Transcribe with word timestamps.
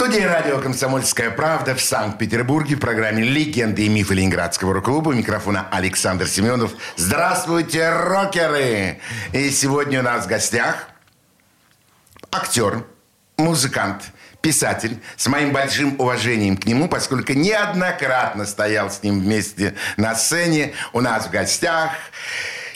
Студии 0.00 0.22
радио 0.22 0.58
«Комсомольская 0.58 1.30
правда» 1.30 1.74
в 1.74 1.80
Санкт-Петербурге 1.82 2.76
в 2.76 2.80
программе 2.80 3.22
«Легенды 3.22 3.84
и 3.84 3.88
мифы 3.90 4.14
Ленинградского 4.14 4.72
рок-клуба» 4.72 5.10
у 5.10 5.12
микрофона 5.12 5.68
Александр 5.70 6.26
Семенов. 6.26 6.72
Здравствуйте, 6.96 7.90
рокеры! 7.90 8.98
И 9.34 9.50
сегодня 9.50 10.00
у 10.00 10.02
нас 10.02 10.24
в 10.24 10.28
гостях 10.28 10.88
актер, 12.32 12.86
музыкант, 13.36 14.04
писатель 14.40 14.96
с 15.18 15.26
моим 15.26 15.52
большим 15.52 16.00
уважением 16.00 16.56
к 16.56 16.64
нему, 16.64 16.88
поскольку 16.88 17.34
неоднократно 17.34 18.46
стоял 18.46 18.90
с 18.90 19.02
ним 19.02 19.20
вместе 19.20 19.74
на 19.98 20.14
сцене. 20.14 20.72
У 20.94 21.02
нас 21.02 21.26
в 21.26 21.30
гостях 21.30 21.90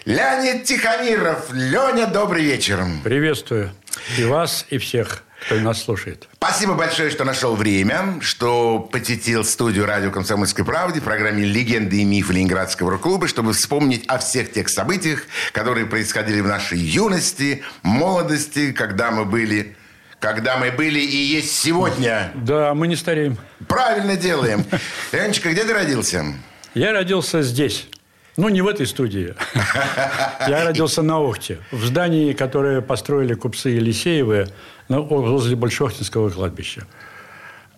Леонид 0.05 0.65
Тихомиров. 0.65 1.51
Леня, 1.55 2.07
добрый 2.07 2.45
вечер. 2.45 2.85
Приветствую 3.03 3.73
и 4.19 4.25
вас, 4.25 4.67
и 4.69 4.77
всех, 4.77 5.23
кто 5.47 5.57
нас 5.57 5.83
слушает. 5.83 6.29
Спасибо 6.35 6.75
большое, 6.75 7.11
что 7.11 7.25
нашел 7.25 7.55
время, 7.55 8.19
что 8.21 8.79
посетил 8.79 9.45
студию 9.45 9.87
радио 9.87 10.11
«Комсомольской 10.11 10.65
правды» 10.65 11.01
в 11.01 11.05
программе 11.05 11.45
«Легенды 11.45 12.01
и 12.01 12.05
мифы 12.05 12.33
Ленинградского 12.33 12.93
рок-клуба», 12.93 13.29
чтобы 13.29 13.53
вспомнить 13.53 14.05
о 14.07 14.19
всех 14.19 14.53
тех 14.53 14.69
событиях, 14.69 15.25
которые 15.53 15.87
происходили 15.87 16.41
в 16.41 16.47
нашей 16.47 16.79
юности, 16.79 17.63
молодости, 17.83 18.73
когда 18.73 19.11
мы 19.11 19.25
были 19.25 19.77
когда 20.21 20.57
мы 20.57 20.71
были 20.71 21.01
и 21.01 21.17
есть 21.17 21.55
сегодня. 21.55 22.33
Да, 22.35 22.73
мы 22.73 22.89
не 22.89 22.97
стареем. 22.97 23.37
Правильно 23.69 24.17
делаем. 24.17 24.65
Леночка, 25.13 25.51
где 25.51 25.65
ты 25.65 25.75
родился? 25.75 26.25
Я 26.73 26.93
родился 26.93 27.43
здесь. 27.43 27.89
Ну, 28.37 28.49
не 28.49 28.63
в 28.63 28.69
этой 28.69 28.87
студии. 28.87 29.35
Я 30.49 30.65
родился 30.65 31.03
на 31.03 31.19
Охте, 31.19 31.59
в 31.71 31.85
здании, 31.85 32.33
которое 32.33 32.81
построили 32.81 33.35
купцы 33.35 33.71
Елисеевы 33.71 34.49
возле 34.89 35.57
Большохтинского 35.57 36.31
кладбища. 36.31 36.87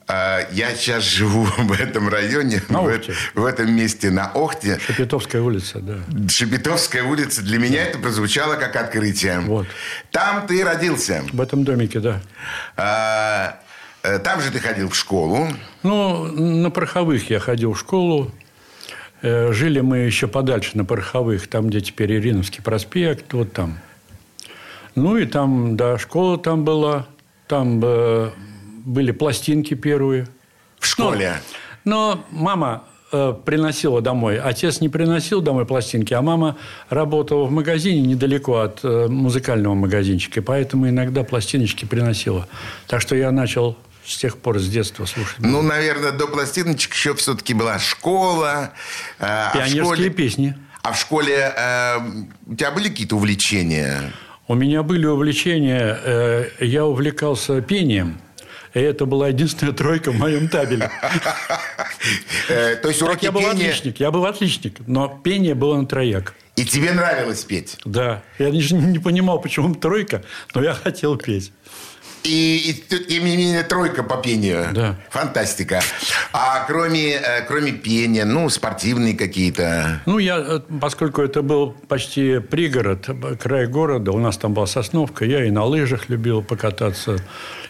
А, 0.08 0.46
я 0.52 0.74
сейчас 0.74 1.02
живу 1.02 1.42
в 1.58 1.72
этом 1.72 2.08
районе, 2.08 2.62
в, 2.68 2.76
Охте. 2.76 3.12
в 3.34 3.44
этом 3.44 3.74
месте 3.74 4.10
на 4.10 4.30
Охте. 4.32 4.78
Шепетовская 4.78 5.42
улица, 5.42 5.80
да. 5.80 5.96
Шепетовская 6.28 7.02
улица. 7.02 7.42
Для 7.42 7.58
меня 7.58 7.82
это 7.84 7.98
прозвучало 7.98 8.54
как 8.54 8.76
открытие. 8.76 9.40
Вот. 9.40 9.66
Там 10.12 10.46
ты 10.46 10.64
родился. 10.64 11.24
В 11.32 11.40
этом 11.40 11.64
домике, 11.64 11.98
да. 11.98 12.20
А, 12.76 13.58
э, 14.04 14.20
там 14.20 14.40
же 14.40 14.52
ты 14.52 14.60
ходил 14.60 14.90
в 14.90 14.96
школу. 14.96 15.48
Ну, 15.82 16.24
на 16.26 16.70
Пороховых 16.70 17.28
я 17.28 17.40
ходил 17.40 17.72
в 17.72 17.78
школу. 17.78 18.30
Э, 19.22 19.52
Жили 19.52 19.80
мы 19.80 19.98
еще 19.98 20.26
подальше 20.28 20.76
на 20.76 20.84
Пороховых, 20.84 21.48
там, 21.48 21.68
где 21.68 21.80
теперь 21.80 22.12
Ириновский 22.12 22.62
проспект, 22.62 23.32
вот 23.32 23.52
там. 23.52 23.78
Ну, 24.94 25.16
и 25.16 25.26
там, 25.26 25.76
да, 25.76 25.98
школа 25.98 26.38
там 26.38 26.64
была. 26.64 27.06
Там 27.48 27.80
э, 27.82 28.30
были 28.84 29.12
пластинки 29.12 29.74
первые. 29.74 30.26
В 30.78 30.86
школе. 30.86 31.34
Но 31.84 32.24
мама 32.30 32.84
э, 33.12 33.34
приносила 33.44 34.00
домой. 34.00 34.38
Отец 34.38 34.80
не 34.80 34.88
приносил 34.88 35.40
домой 35.40 35.66
пластинки, 35.66 36.14
а 36.14 36.22
мама 36.22 36.56
работала 36.88 37.44
в 37.44 37.52
магазине 37.52 38.00
недалеко 38.00 38.58
от 38.58 38.80
э, 38.82 39.06
музыкального 39.08 39.74
магазинчика. 39.74 40.40
И 40.40 40.42
поэтому 40.42 40.88
иногда 40.88 41.22
пластиночки 41.24 41.84
приносила. 41.84 42.48
Так 42.86 43.00
что 43.00 43.14
я 43.14 43.30
начал 43.30 43.76
с 44.06 44.16
тех 44.16 44.38
пор, 44.38 44.58
с 44.58 44.68
детства 44.68 45.04
слушать. 45.06 45.38
Ну, 45.38 45.62
наверное, 45.62 46.12
до 46.12 46.26
пластиночек 46.26 46.92
еще 46.94 47.14
все-таки 47.14 47.54
была 47.54 47.78
школа. 47.78 48.72
э, 49.18 49.24
а 49.24 49.52
Пионерские 49.52 49.82
школе- 49.84 50.10
песни. 50.10 50.54
А 50.82 50.92
в 50.92 51.00
школе 51.00 51.52
э, 51.56 51.96
у 52.46 52.54
тебя 52.54 52.70
были 52.70 52.88
какие-то 52.88 53.16
увлечения? 53.16 54.12
У 54.48 54.54
меня 54.54 54.82
были 54.84 55.06
увлечения. 55.06 55.98
э, 56.04 56.48
Я 56.60 56.84
увлекался 56.86 57.60
пением. 57.60 58.20
И 58.74 58.78
это 58.78 59.06
была 59.06 59.28
единственная 59.28 59.72
тройка 59.72 60.10
в 60.12 60.16
моем 60.18 60.48
табеле. 60.48 60.90
Э, 62.48 62.76
То 62.76 62.88
есть 62.88 63.02
уроки 63.02 63.24
я 63.24 63.32
был 63.32 63.40
пения... 63.40 63.52
отличник. 63.70 63.98
Я 64.00 64.10
был 64.10 64.26
отличник. 64.26 64.76
Но 64.86 65.08
пение 65.08 65.54
было 65.54 65.76
на 65.80 65.86
трояк. 65.86 66.34
И 66.54 66.64
тебе 66.64 66.92
нравилось 66.92 67.42
петь? 67.44 67.78
Да. 67.84 68.22
Я 68.38 68.50
не, 68.50 68.60
не 68.72 68.98
понимал, 68.98 69.40
почему 69.40 69.74
тройка, 69.74 70.22
но 70.54 70.62
я 70.62 70.72
хотел 70.74 71.16
петь. 71.16 71.52
И, 72.26 72.70
и 72.70 72.72
тем 72.72 73.24
не 73.24 73.36
менее 73.36 73.62
тройка 73.62 74.02
по 74.02 74.16
пению. 74.16 74.66
Да. 74.74 74.96
Фантастика. 75.10 75.80
А 76.32 76.64
кроме, 76.66 77.12
э, 77.12 77.42
кроме 77.46 77.72
пения, 77.72 78.24
ну, 78.24 78.48
спортивные 78.48 79.14
какие-то... 79.14 80.02
Ну, 80.06 80.18
я, 80.18 80.38
э, 80.38 80.60
поскольку 80.80 81.22
это 81.22 81.42
был 81.42 81.74
почти 81.88 82.40
пригород, 82.40 83.08
э, 83.08 83.36
край 83.36 83.66
города, 83.66 84.10
у 84.10 84.18
нас 84.18 84.36
там 84.38 84.54
была 84.54 84.66
Сосновка, 84.66 85.24
я 85.24 85.44
и 85.44 85.50
на 85.50 85.64
лыжах 85.64 86.08
любил 86.08 86.42
покататься, 86.42 87.18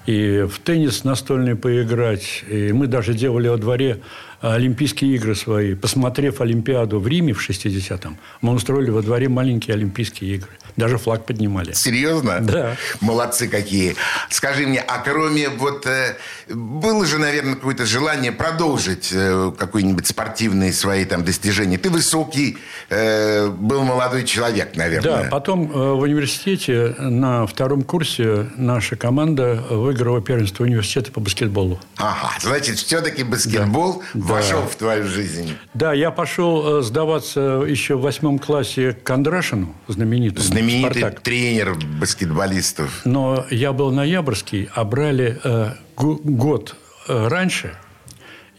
и 0.07 0.47
в 0.51 0.59
теннис 0.61 1.05
настольный 1.05 1.55
поиграть. 1.55 2.45
И 2.49 2.73
мы 2.73 2.87
даже 2.87 3.13
делали 3.13 3.49
во 3.49 3.59
дворе 3.59 4.01
Олимпийские 4.41 5.15
игры 5.17 5.35
свои. 5.35 5.75
Посмотрев 5.75 6.41
Олимпиаду 6.41 7.01
в 7.01 7.07
Риме 7.07 7.33
в 7.33 7.49
60-м, 7.49 8.17
мы 8.41 8.53
устроили 8.53 8.91
во 8.91 9.03
дворе 9.03 9.29
маленькие 9.29 9.75
Олимпийские 9.75 10.37
игры. 10.37 10.51
Даже 10.77 10.99
флаг 10.99 11.25
поднимали. 11.25 11.73
Серьезно? 11.73 12.41
Да. 12.41 12.77
Молодцы 13.01 13.49
какие. 13.49 13.97
Скажи 14.31 14.67
мне, 14.67 14.81
а 14.81 14.99
кроме 14.99 15.49
вот... 15.49 15.87
э, 15.87 16.17
было 16.49 17.07
же, 17.07 17.19
наверное, 17.19 17.55
какое-то 17.55 17.87
желание 17.87 18.33
продолжить 18.33 19.11
э, 19.13 19.53
какие-нибудь 19.59 20.07
спортивные 20.07 20.73
свои 20.73 21.05
там 21.05 21.25
достижения? 21.25 21.79
Ты 21.79 21.91
высокий, 21.91 22.59
э, 22.91 23.49
был 23.49 23.83
молодой 23.85 24.25
человек, 24.25 24.77
наверное. 24.77 25.25
Да, 25.25 25.29
потом 25.31 25.69
в 25.69 26.01
университете 26.01 26.95
на 26.99 27.47
втором 27.47 27.83
курсе 27.83 28.51
наша 28.57 28.97
команда 28.97 29.65
выиграла 29.71 30.21
первенство 30.21 30.65
университета 30.65 31.11
по 31.11 31.21
баскетболу. 31.21 31.81
Ага, 31.97 32.33
значит, 32.41 32.79
все-таки 32.79 33.23
баскетбол 33.23 34.03
вошел 34.15 34.63
в 34.63 34.75
твою 34.77 35.07
жизнь. 35.07 35.55
Да, 35.75 35.93
я 35.93 36.11
пошел 36.11 36.83
сдаваться 36.83 37.65
еще 37.67 37.97
в 37.97 38.03
восьмом 38.03 38.39
классе 38.39 38.93
к 38.93 39.03
Кондрашину, 39.03 39.75
знаменитому. 39.89 40.45
Знаменитый 40.45 40.66
«Спартак». 40.71 41.21
тренер 41.21 41.75
баскетболистов. 41.75 43.03
Но 43.05 43.47
я 43.51 43.73
был 43.73 43.91
ноябрьский, 43.93 44.69
а 44.75 44.85
брали 44.85 45.39
э, 45.43 45.73
год 45.97 46.77
э, 47.09 47.29
раньше. 47.29 47.77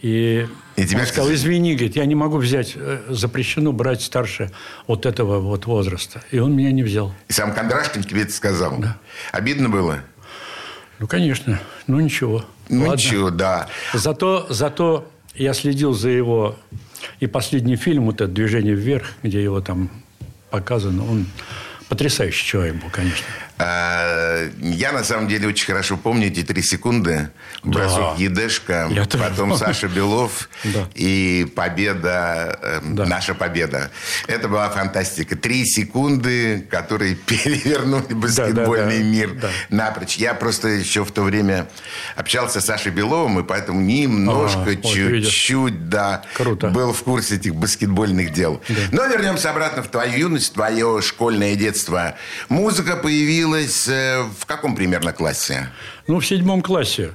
И, 0.01 0.45
И 0.75 0.85
тебя 0.85 1.01
он 1.01 1.06
сказал, 1.07 1.34
извини, 1.34 1.73
говорит, 1.73 1.95
я 1.95 2.06
не 2.06 2.16
могу 2.16 2.38
взять, 2.38 2.73
э, 2.75 3.06
запрещено 3.09 3.72
брать 3.72 4.01
старше 4.01 4.51
вот 4.85 5.06
этого 5.06 5.40
вот 5.40 5.66
возраста. 5.66 6.22
И 6.31 6.40
он 6.40 6.56
меня 6.56 6.72
не 6.72 6.84
взял. 6.84 7.13
И 7.28 7.34
сам 7.34 7.53
Кондрашкин 7.53 8.03
тебе 8.03 8.22
это 8.22 8.31
сказал. 8.31 8.75
Обидно 9.31 9.69
было? 9.69 10.00
Ну, 11.00 11.07
конечно, 11.07 11.59
ну 11.88 12.00
ничего. 12.00 12.45
Ну, 12.69 12.88
Ладно. 12.88 12.94
ничего, 12.94 13.29
да. 13.29 13.68
Зато, 13.94 14.45
зато 14.50 15.09
я 15.35 15.53
следил 15.53 15.94
за 15.94 16.09
его... 16.09 16.56
И 17.19 17.28
последний 17.28 17.75
фильм, 17.75 18.06
вот 18.06 18.16
это 18.16 18.28
«Движение 18.28 18.74
вверх», 18.74 19.06
где 19.24 19.41
его 19.41 19.62
там 19.62 19.89
показано, 20.50 21.09
он 21.09 21.28
потрясающий 21.87 22.45
человек 22.45 22.75
был, 22.75 22.89
конечно. 22.89 23.25
А, 23.59 24.50
Я, 24.62 24.91
на 24.91 25.03
самом 25.03 25.28
деле, 25.28 25.47
очень 25.47 25.66
хорошо 25.66 25.97
помню 25.97 26.28
эти 26.28 26.44
три 26.44 26.62
секунды. 26.62 27.29
Бросок 27.63 28.19
Едешка, 28.19 28.88
Я 28.91 29.06
тоже 29.06 29.23
потом 29.23 29.50
помню. 29.50 29.57
Саша 29.57 29.88
Белов 29.88 30.47
Да. 30.63 30.88
и 30.94 31.47
победа, 31.56 32.59
э, 32.62 32.79
Да. 32.84 33.06
наша 33.06 33.33
победа. 33.33 33.89
Это 34.27 34.48
была 34.48 34.69
фантастика. 34.69 35.36
Три 35.36 35.65
секунды, 35.65 36.68
которые 36.69 37.15
перевернули 37.25 38.13
баскетбольный 38.13 39.00
да, 39.00 39.04
мир 39.04 39.33
да. 39.33 39.50
напрочь. 39.69 40.18
Я 40.18 40.36
просто 40.36 40.68
еще 40.68 41.03
в 41.03 41.12
то 41.12 41.24
время 41.24 41.68
общался 42.15 42.62
с 42.62 42.65
Сашей 42.65 42.92
Беловым, 42.92 43.39
и 43.39 43.44
поэтому 43.44 43.81
немножко, 43.81 44.69
А, 44.71 44.75
чуть-чуть, 44.75 45.89
да, 45.89 46.24
Круто. 46.36 46.68
был 46.68 46.94
в 46.94 47.01
курсе 47.01 47.36
этих 47.38 47.56
баскетбольных 47.56 48.33
дел. 48.33 48.62
Но 48.92 49.06
вернемся 49.07 49.50
обратно 49.50 49.81
в 49.81 49.88
твою 49.88 50.15
юность, 50.18 50.53
твое 50.53 51.01
школьное 51.01 51.56
детство. 51.56 52.15
Музыка 52.50 52.95
появилась 52.98 53.46
э, 53.55 54.23
в 54.39 54.45
каком 54.45 54.75
примерно 54.75 55.13
классе? 55.13 55.69
Ну, 56.07 56.19
в 56.19 56.25
седьмом 56.25 56.61
классе 56.61 57.11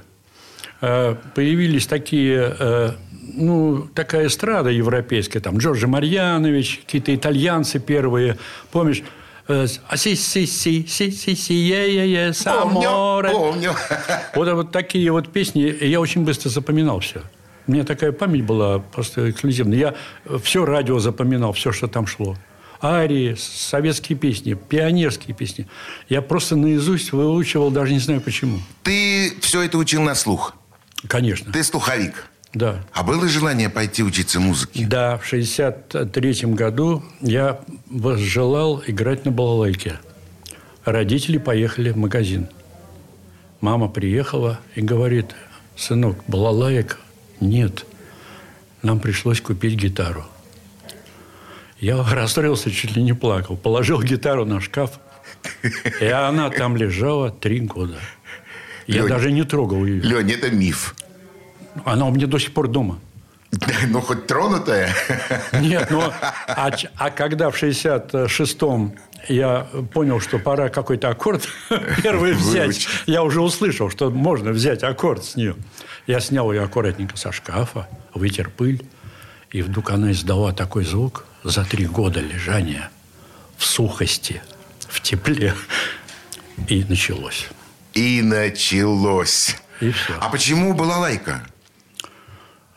э, 0.81 1.15
появились 1.35 1.87
такие, 1.87 2.55
э, 2.59 2.91
ну, 3.33 3.87
такая 3.93 4.27
эстрада 4.27 4.69
европейская, 4.69 5.39
там, 5.39 5.57
Джорджи 5.57 5.87
Марьянович, 5.87 6.81
какие-то 6.85 7.15
итальянцы 7.15 7.79
первые, 7.79 8.37
помнишь? 8.71 9.03
А 9.47 9.97
си 9.97 10.15
си 10.15 10.47
си 10.47 10.85
си 10.87 11.11
си 11.11 11.35
си 11.35 11.73
е 11.73 11.85
е 11.85 12.29
е 12.29 12.31
Помню, 12.31 12.33
саморе. 12.33 13.31
помню. 13.31 13.71
Вот, 14.35 14.47
вот 14.53 14.71
такие 14.71 15.11
вот 15.11 15.33
песни, 15.33 15.75
я 15.81 15.99
очень 15.99 16.23
быстро 16.23 16.49
запоминал 16.49 16.99
все. 16.99 17.21
У 17.67 17.71
меня 17.71 17.83
такая 17.83 18.11
память 18.11 18.43
была 18.43 18.79
просто 18.79 19.29
эксклюзивная. 19.29 19.77
Я 19.77 19.93
все 20.43 20.65
радио 20.65 20.99
запоминал, 20.99 21.51
все, 21.53 21.71
что 21.71 21.87
там 21.87 22.07
шло. 22.07 22.37
Арии, 22.83 23.35
советские 23.35 24.17
песни, 24.17 24.55
пионерские 24.55 25.35
песни. 25.35 25.67
Я 26.09 26.21
просто 26.21 26.57
наизусть 26.57 27.13
выучивал, 27.13 27.71
даже 27.71 27.93
не 27.93 27.99
знаю 27.99 28.19
почему. 28.19 28.59
Ты 28.83 29.33
все 29.39 29.61
это 29.61 29.77
учил 29.77 30.01
на 30.01 30.15
слух? 30.15 30.55
Конечно. 31.07 31.51
Ты 31.51 31.63
слуховик? 31.63 32.29
Да. 32.53 32.83
А 32.91 33.03
было 33.03 33.27
желание 33.27 33.69
пойти 33.69 34.03
учиться 34.03 34.39
музыке? 34.39 34.85
Да, 34.85 35.17
в 35.17 35.25
63 35.25 36.53
году 36.53 37.03
я 37.21 37.61
возжелал 37.89 38.83
играть 38.85 39.25
на 39.25 39.31
балалайке. 39.31 39.99
Родители 40.83 41.37
поехали 41.37 41.91
в 41.91 41.97
магазин. 41.97 42.47
Мама 43.61 43.87
приехала 43.87 44.59
и 44.75 44.81
говорит, 44.81 45.33
сынок, 45.77 46.17
балалаек 46.27 46.99
нет. 47.39 47.85
Нам 48.81 48.99
пришлось 48.99 49.39
купить 49.39 49.75
гитару. 49.75 50.25
Я 51.83 52.01
расстроился, 52.01 52.71
чуть 52.71 52.95
ли 52.95 53.03
не 53.03 53.11
плакал. 53.11 53.57
Положил 53.57 54.01
гитару 54.01 54.45
на 54.45 54.61
шкаф, 54.61 55.01
и 55.99 56.05
она 56.05 56.49
там 56.49 56.77
лежала 56.77 57.29
три 57.29 57.59
года. 57.59 57.97
Я 58.87 59.01
Лёнь, 59.01 59.09
даже 59.09 59.33
не 59.33 59.43
трогал 59.43 59.85
ее. 59.85 60.01
Лень, 60.01 60.31
это 60.31 60.49
миф. 60.49 60.95
Она 61.83 62.05
у 62.05 62.11
меня 62.11 62.27
до 62.27 62.39
сих 62.39 62.53
пор 62.53 62.69
дома. 62.69 63.01
Ну, 63.89 63.99
хоть 63.99 64.27
тронутая. 64.27 64.95
Нет, 65.51 65.91
но 65.91 66.13
а, 66.47 66.71
а 66.95 67.09
когда 67.09 67.49
в 67.49 67.61
66-м 67.61 68.93
я 69.27 69.67
понял, 69.93 70.21
что 70.21 70.39
пора 70.39 70.69
какой-то 70.69 71.09
аккорд 71.09 71.49
первый 72.01 72.31
взять, 72.31 72.87
я 73.07 73.23
уже 73.23 73.41
услышал, 73.41 73.89
что 73.89 74.09
можно 74.09 74.51
взять 74.51 74.83
аккорд 74.83 75.25
с 75.25 75.35
нее. 75.35 75.57
Я 76.07 76.21
снял 76.21 76.49
ее 76.49 76.63
аккуратненько 76.63 77.17
со 77.17 77.33
шкафа, 77.33 77.89
вытер 78.13 78.49
пыль, 78.49 78.85
и 79.51 79.61
вдруг 79.61 79.91
она 79.91 80.13
издала 80.13 80.53
такой 80.53 80.85
звук 80.85 81.25
за 81.43 81.65
три 81.65 81.85
года 81.85 82.19
лежания 82.19 82.89
в 83.57 83.65
сухости, 83.65 84.41
в 84.87 85.01
тепле. 85.01 85.55
И 86.67 86.83
началось. 86.83 87.47
И 87.93 88.21
началось. 88.21 89.57
И 89.81 89.91
всё. 89.91 90.17
А 90.19 90.29
почему 90.29 90.73
балалайка? 90.73 91.45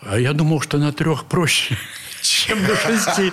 А 0.01 0.19
я 0.19 0.33
думал, 0.33 0.61
что 0.61 0.79
на 0.79 0.93
трех 0.93 1.25
проще, 1.25 1.77
чем 2.27 2.63
на 2.63 2.77
шести. 2.77 3.33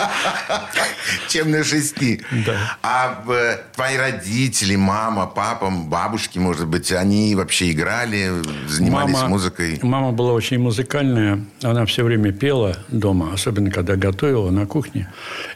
Чем 1.30 1.52
на 1.52 1.64
шести. 1.64 2.22
Да. 2.46 2.78
А 2.82 3.24
э, 3.28 3.58
твои 3.76 3.98
родители, 3.98 4.76
мама, 4.76 5.26
папа, 5.26 5.70
бабушки, 5.70 6.40
может 6.40 6.68
быть, 6.68 6.92
они 6.92 7.36
вообще 7.36 7.72
играли, 7.72 8.32
занимались 8.68 9.22
музыкой? 9.24 9.80
Мама 9.82 10.12
была 10.12 10.34
очень 10.34 10.60
музыкальная. 10.60 11.44
Она 11.62 11.86
все 11.86 12.04
время 12.04 12.32
пела 12.32 12.78
дома, 12.90 13.34
особенно 13.34 13.72
когда 13.72 13.96
готовила 13.96 14.50
на 14.52 14.66
кухне. 14.66 15.12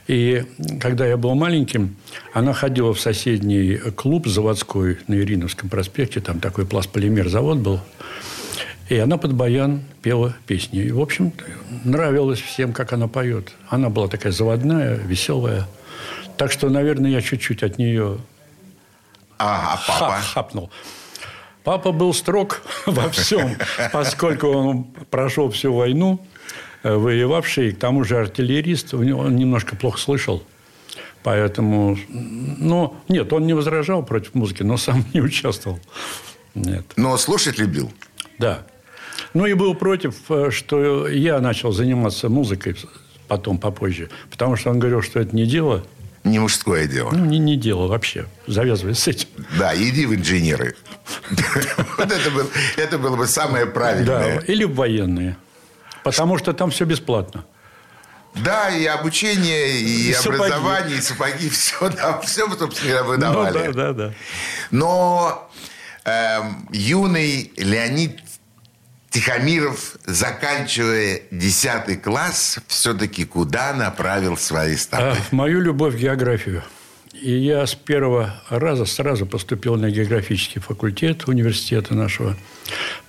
И 0.08 0.46
когда 0.80 1.06
я 1.06 1.18
был 1.18 1.36
маленьким, 1.36 1.96
она 2.34 2.54
ходила 2.54 2.94
в 2.94 3.00
соседний 3.00 3.78
клуб 3.96 4.28
заводской 4.28 4.98
на 5.08 5.16
Ириновском 5.16 5.70
проспекте. 5.70 6.22
Там 6.22 6.40
такой 6.40 6.66
пластполимер 6.66 7.30
завод 7.30 7.58
был. 7.58 7.80
И 8.90 8.98
она 8.98 9.18
под 9.18 9.34
баян 9.34 9.82
пела 10.02 10.36
песни. 10.46 10.80
И, 10.82 10.92
в 10.92 11.02
общем 11.02 11.34
нравилось 11.84 12.40
всем, 12.40 12.74
как 12.74 12.94
она 12.94 13.08
поет. 13.08 13.52
Она 13.70 13.90
была 13.90 14.08
такая 14.08 14.32
заводная, 14.32 14.96
веселая. 14.96 15.68
Так 16.38 16.52
что, 16.52 16.70
наверное, 16.70 17.12
я 17.12 17.22
чуть-чуть 17.22 17.64
от 17.64 17.78
нее 17.78 18.20
А, 19.38 19.74
а 19.74 19.78
папа? 19.88 20.16
Ха- 20.16 20.22
хапнул. 20.22 20.70
Папа 21.64 21.92
был 21.92 22.14
строг 22.14 22.62
во 22.86 23.10
всем, 23.10 23.58
поскольку 23.92 24.48
он 24.48 24.84
прошел 25.10 25.52
всю 25.52 25.74
войну, 25.74 26.26
э, 26.84 26.96
воевавший, 26.96 27.74
к 27.74 27.80
тому 27.80 28.06
же 28.06 28.18
артиллерист, 28.18 28.94
он 28.94 29.36
немножко 29.36 29.76
плохо 29.76 30.00
слышал. 30.00 30.44
Поэтому, 31.24 31.98
ну, 32.08 32.96
нет, 33.10 33.34
он 33.34 33.48
не 33.48 33.54
возражал 33.54 34.02
против 34.02 34.34
музыки, 34.34 34.64
но 34.64 34.78
сам 34.78 35.04
не 35.14 35.20
участвовал. 35.20 35.80
Нет. 36.56 36.86
Но 36.96 37.18
слушать 37.18 37.58
любил? 37.58 37.92
Да. 38.40 38.64
Ну 39.38 39.46
и 39.46 39.54
был 39.54 39.76
против, 39.76 40.16
э, 40.30 40.50
что 40.50 41.08
я 41.08 41.40
начал 41.40 41.72
заниматься 41.72 42.28
музыкой 42.28 42.76
потом, 43.28 43.60
попозже. 43.60 44.10
Потому 44.32 44.56
что 44.56 44.72
он 44.72 44.80
говорил, 44.80 45.04
что 45.04 45.20
это 45.20 45.36
не 45.36 45.46
дело. 45.46 45.84
Не 46.24 46.40
мужское 46.40 46.88
дело. 46.88 47.12
Ну, 47.12 47.24
не, 47.26 47.38
не 47.38 47.56
дело 47.56 47.86
вообще. 47.88 48.26
Завязывай 48.48 48.96
с 48.96 49.08
этим. 49.08 49.28
Да, 49.60 49.76
иди 49.76 50.08
в 50.08 50.16
инженеры. 50.16 50.76
Вот 51.98 52.12
это 52.78 52.98
было, 52.98 53.16
бы 53.16 53.28
самое 53.28 53.66
Да, 53.66 53.72
правильное. 53.72 54.40
или 54.48 54.64
в 54.64 54.74
военные. 54.74 55.38
Потому 56.04 56.40
что 56.40 56.54
там 56.54 56.72
все 56.72 56.86
бесплатно. 56.86 57.46
Да, 58.34 58.70
и 58.70 58.86
обучение, 58.86 59.70
и 59.80 60.10
И 60.10 60.14
сапоги. 60.14 60.38
образование, 60.46 60.98
и 60.98 61.02
сапоги, 61.02 61.50
все, 61.50 61.90
да, 61.90 62.20
все, 62.22 62.50
собственно, 62.58 63.04
Ну, 63.04 63.08
выдавали. 63.10 63.54
да, 63.54 63.72
да, 63.72 63.94
да. 63.94 64.14
Но 64.72 65.50
эм, 66.06 66.68
юный 66.72 67.52
Леонид 67.58 68.20
Тихомиров, 69.10 69.96
заканчивая 70.06 71.22
10 71.32 72.02
класс, 72.02 72.60
все-таки 72.68 73.26
куда 73.26 73.74
направил 73.74 74.38
свои 74.38 74.76
А, 74.76 74.78
стопы? 74.78 75.18
мою 75.32 75.62
любовь 75.62 75.96
к 75.96 76.00
географию. 76.00 76.64
И 77.14 77.32
я 77.32 77.66
с 77.66 77.74
первого 77.74 78.44
раза 78.50 78.86
сразу 78.86 79.26
поступил 79.26 79.76
на 79.76 79.90
географический 79.90 80.62
факультет 80.62 81.28
университета 81.28 81.96
нашего. 81.96 82.38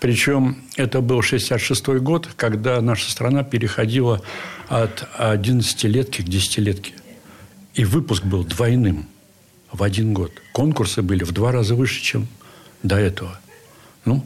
Причем 0.00 0.56
это 0.76 1.00
был 1.02 1.20
66 1.20 1.86
год, 2.00 2.28
когда 2.36 2.80
наша 2.80 3.10
страна 3.10 3.42
переходила 3.42 4.22
от 4.68 5.06
11-летки 5.18 6.22
к 6.22 6.26
10-летке. 6.26 6.92
И 7.74 7.84
выпуск 7.84 8.22
был 8.24 8.44
двойным 8.44 9.06
в 9.72 9.82
один 9.82 10.14
год. 10.14 10.32
Конкурсы 10.52 11.02
были 11.02 11.24
в 11.24 11.32
два 11.32 11.52
раза 11.52 11.74
выше, 11.74 12.00
чем 12.00 12.28
до 12.82 12.96
этого. 12.96 13.38
Ну, 14.06 14.24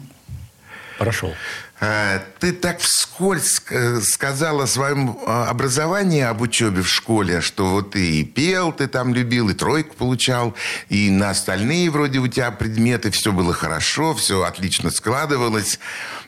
прошел. 1.02 1.32
Э, 1.81 2.20
Ты 2.38 2.52
так 2.52 2.78
вскользь 2.78 3.60
э, 3.70 4.00
сказал 4.00 4.60
о 4.60 4.66
своем 4.66 5.19
э, 5.26 5.31
образовании, 5.49 6.22
об 6.22 6.40
учебе 6.40 6.82
в 6.82 6.88
школе, 6.88 7.40
что 7.40 7.66
вот 7.66 7.93
ты 7.93 8.20
и 8.20 8.25
пел, 8.25 8.72
ты 8.72 8.87
там 8.87 9.12
любил, 9.12 9.49
и 9.49 9.54
тройку 9.54 9.96
получал, 9.96 10.54
и 10.88 11.10
на 11.10 11.31
остальные 11.31 11.90
вроде 11.90 12.20
у 12.20 12.28
тебя 12.28 12.52
предметы 12.52 13.10
все 13.10 13.32
было 13.32 13.52
хорошо, 13.52 14.14
все 14.14 14.44
отлично 14.44 14.90
складывалось. 14.90 15.81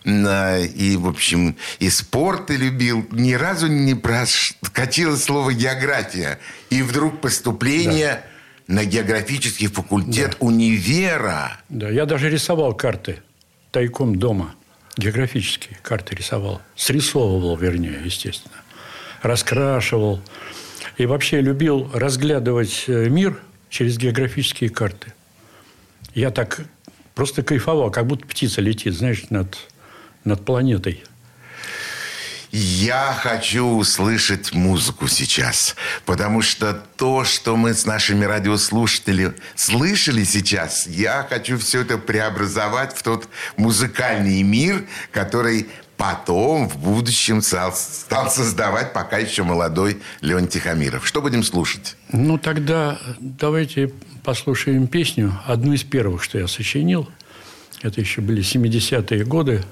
И, 0.05 0.99
в 1.01 1.09
общем, 1.09 1.57
и 1.79 1.89
спорт 1.89 2.47
ты 2.47 2.57
любил. 2.57 3.07
Ни 3.11 3.33
разу 3.33 3.69
не 3.69 3.95
проскочило 3.95 5.17
слово 5.17 5.55
«география». 5.55 6.39
И 6.69 6.83
вдруг 6.83 7.23
поступление 7.23 8.23
на 8.67 8.85
географический 8.85 9.69
факультет 9.69 10.37
универа. 10.41 11.59
Да, 11.71 11.89
я 11.89 12.05
даже 12.05 12.29
рисовал 12.29 12.75
карты 12.75 13.23
тайком 13.71 14.17
дома. 14.17 14.55
Географические 14.97 15.79
карты 15.83 16.15
рисовал. 16.15 16.63
Срисовывал, 16.77 17.57
вернее, 17.57 18.01
естественно. 18.05 18.55
Раскрашивал. 19.23 20.21
И 20.97 21.07
вообще 21.07 21.41
любил 21.41 21.91
разглядывать 21.93 22.85
э, 22.87 23.09
мир 23.09 23.41
через 23.69 23.99
географические 23.99 24.71
карты. 24.71 25.13
Я 26.15 26.31
так 26.31 26.61
просто 27.15 27.43
кайфовал, 27.43 27.91
как 27.91 28.07
будто 28.07 28.27
птица 28.27 28.61
летит, 28.61 28.95
знаешь, 28.95 29.25
над, 29.31 29.59
над 30.23 30.45
планетой. 30.45 31.03
Я 32.57 33.19
хочу 33.21 33.67
услышать 33.67 34.53
музыку 34.53 35.09
сейчас, 35.09 35.75
потому 36.05 36.41
что 36.41 36.73
то, 36.97 37.25
что 37.25 37.57
мы 37.57 37.75
с 37.75 37.85
нашими 37.85 38.25
радиослушателями 38.25 39.35
слышали 39.57 40.23
сейчас, 40.23 40.87
я 40.87 41.27
хочу 41.29 41.59
все 41.59 41.81
это 41.81 41.99
преобразовать 41.99 42.97
в 42.97 43.03
тот 43.03 43.29
музыкальный 43.57 44.41
мир, 44.45 44.85
который 45.11 45.67
потом, 45.97 46.69
в 46.69 46.77
будущем, 46.77 47.43
стал, 47.43 47.75
стал 47.75 48.31
создавать 48.31 48.93
пока 48.93 49.19
еще 49.19 49.43
молодой 49.43 50.01
Леон 50.21 50.47
Тихомиров. 50.47 51.09
Что 51.09 51.23
будем 51.23 51.43
слушать? 51.43 51.97
Ну, 52.13 52.39
тогда 52.39 53.01
давайте 53.19 53.91
послушаем 54.23 54.87
песню, 54.87 55.37
одну 55.45 55.73
из 55.73 55.83
первых, 55.83 56.23
что 56.23 56.39
я 56.39 56.47
сочинил. 56.47 57.11
Это 57.83 58.01
еще 58.01 58.21
были 58.21 58.45
70-е 58.45 59.25
годы. 59.25 59.65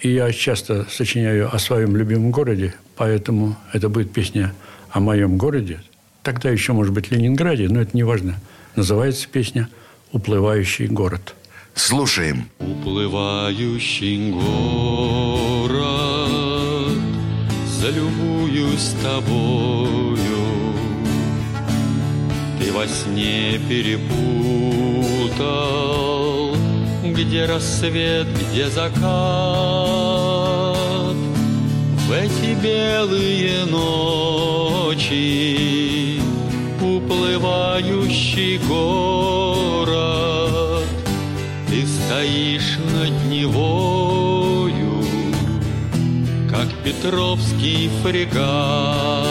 И 0.00 0.10
я 0.10 0.32
часто 0.32 0.86
сочиняю 0.88 1.52
о 1.54 1.58
своем 1.58 1.96
любимом 1.96 2.30
городе, 2.30 2.74
поэтому 2.96 3.56
это 3.72 3.88
будет 3.88 4.12
песня 4.12 4.54
о 4.90 5.00
моем 5.00 5.36
городе. 5.36 5.80
Тогда 6.22 6.50
еще, 6.50 6.72
может 6.72 6.92
быть, 6.92 7.10
Ленинграде, 7.10 7.68
но 7.68 7.80
это 7.80 7.96
не 7.96 8.04
важно. 8.04 8.36
Называется 8.76 9.28
песня 9.28 9.68
«Уплывающий 10.12 10.86
город». 10.86 11.34
Слушаем. 11.74 12.48
Уплывающий 12.58 14.32
город, 14.32 15.78
залюбуюсь 17.66 18.94
тобою. 19.02 20.18
Ты 22.58 22.72
во 22.72 22.86
сне 22.86 23.60
перепутал, 23.68 24.18
где 27.18 27.46
рассвет, 27.46 28.28
где 28.52 28.68
закат. 28.68 30.18
В 32.08 32.12
эти 32.12 32.54
белые 32.62 33.66
ночи 33.66 35.12
Уплывающий 36.80 38.56
город 38.66 40.84
Ты 41.68 41.86
стоишь 41.86 42.78
над 42.94 43.12
Невою 43.26 45.04
Как 46.48 46.68
Петровский 46.82 47.90
фрегат 48.02 49.26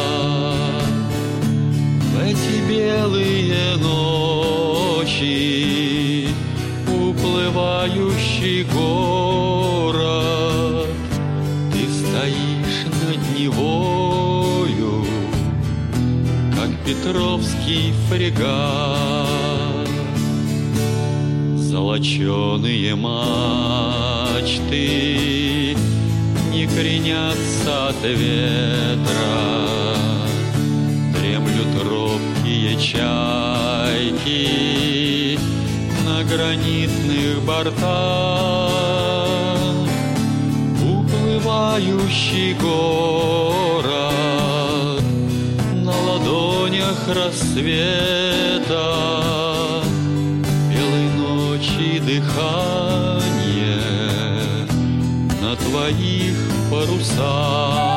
В 2.14 2.22
эти 2.22 2.62
белые 2.70 3.76
ночи 3.78 5.97
Уплывающий 7.58 8.64
город. 8.66 10.06
Ты 11.72 11.80
стоишь 11.90 12.86
над 13.02 13.18
Невою 13.36 15.06
Как 16.56 16.70
Петровский 16.86 17.94
фрегат. 18.08 19.90
Золоченые 21.56 22.94
мачты 22.96 24.46
Не 26.52 26.68
кренятся 26.68 27.88
от 27.88 28.04
ветра. 28.04 29.66
Дремлют 31.12 31.74
робкие 31.84 32.80
чайки 32.80 33.88
На 36.08 36.24
гранитных 36.24 37.42
бортах 37.44 38.72
Уплывающий 40.82 42.54
город 42.54 43.84
На 45.74 45.92
ладонях 45.92 46.98
рассвета 47.10 48.86
Белой 50.72 51.10
ночи 51.18 52.00
дыхание 52.00 53.82
На 55.42 55.58
твоих 55.58 56.38
парусах 56.72 57.97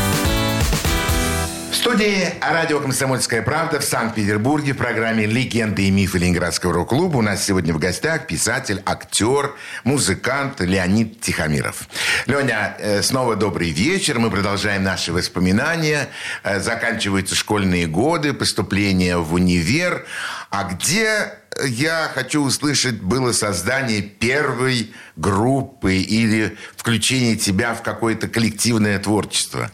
Студии 1.81 2.31
радио 2.41 2.79
«Комсомольская 2.79 3.41
правда» 3.41 3.79
в 3.79 3.83
Санкт-Петербурге 3.83 4.73
в 4.73 4.77
программе 4.77 5.25
«Легенды 5.25 5.87
и 5.87 5.89
мифы 5.89 6.19
Ленинградского 6.19 6.73
рок-клуба» 6.73 7.17
у 7.17 7.21
нас 7.23 7.43
сегодня 7.43 7.73
в 7.73 7.79
гостях 7.79 8.27
писатель, 8.27 8.83
актер, 8.85 9.55
музыкант 9.83 10.61
Леонид 10.61 11.21
Тихомиров. 11.21 11.89
Леня, 12.27 12.75
э, 12.77 13.01
снова 13.01 13.35
добрый 13.35 13.71
вечер. 13.71 14.19
Мы 14.19 14.29
продолжаем 14.29 14.83
наши 14.83 15.11
воспоминания. 15.11 16.09
Э, 16.43 16.59
Заканчиваются 16.59 17.33
школьные 17.33 17.87
годы, 17.87 18.33
поступление 18.33 19.17
в 19.17 19.33
универ. 19.33 20.05
А 20.51 20.65
где, 20.65 21.33
э, 21.55 21.67
я 21.67 22.11
хочу 22.13 22.43
услышать, 22.43 23.01
было 23.01 23.31
создание 23.31 24.03
первой 24.03 24.93
группы 25.15 25.95
или 25.95 26.55
включение 26.77 27.35
тебя 27.37 27.73
в 27.73 27.81
какое-то 27.81 28.27
коллективное 28.27 28.99
творчество? 28.99 29.71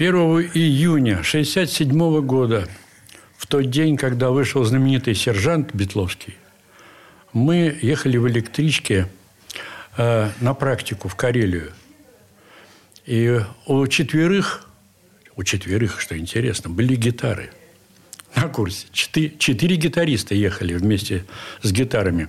1 0.00 0.14
июня 0.54 1.18
1967 1.18 2.22
года, 2.22 2.66
в 3.36 3.46
тот 3.46 3.68
день, 3.68 3.98
когда 3.98 4.30
вышел 4.30 4.64
знаменитый 4.64 5.14
сержант 5.14 5.74
Бетловский, 5.74 6.38
мы 7.34 7.78
ехали 7.82 8.16
в 8.16 8.26
электричке 8.26 9.08
э, 9.98 10.30
на 10.40 10.54
практику 10.54 11.08
в 11.08 11.16
Карелию. 11.16 11.72
И 13.04 13.42
у 13.66 13.86
четверых, 13.88 14.66
у 15.36 15.42
четверых, 15.42 16.00
что 16.00 16.16
интересно, 16.16 16.70
были 16.70 16.94
гитары 16.94 17.50
на 18.34 18.48
курсе. 18.48 18.86
Четыре, 18.92 19.34
четыре 19.36 19.76
гитариста 19.76 20.34
ехали 20.34 20.72
вместе 20.72 21.26
с 21.60 21.72
гитарами. 21.72 22.28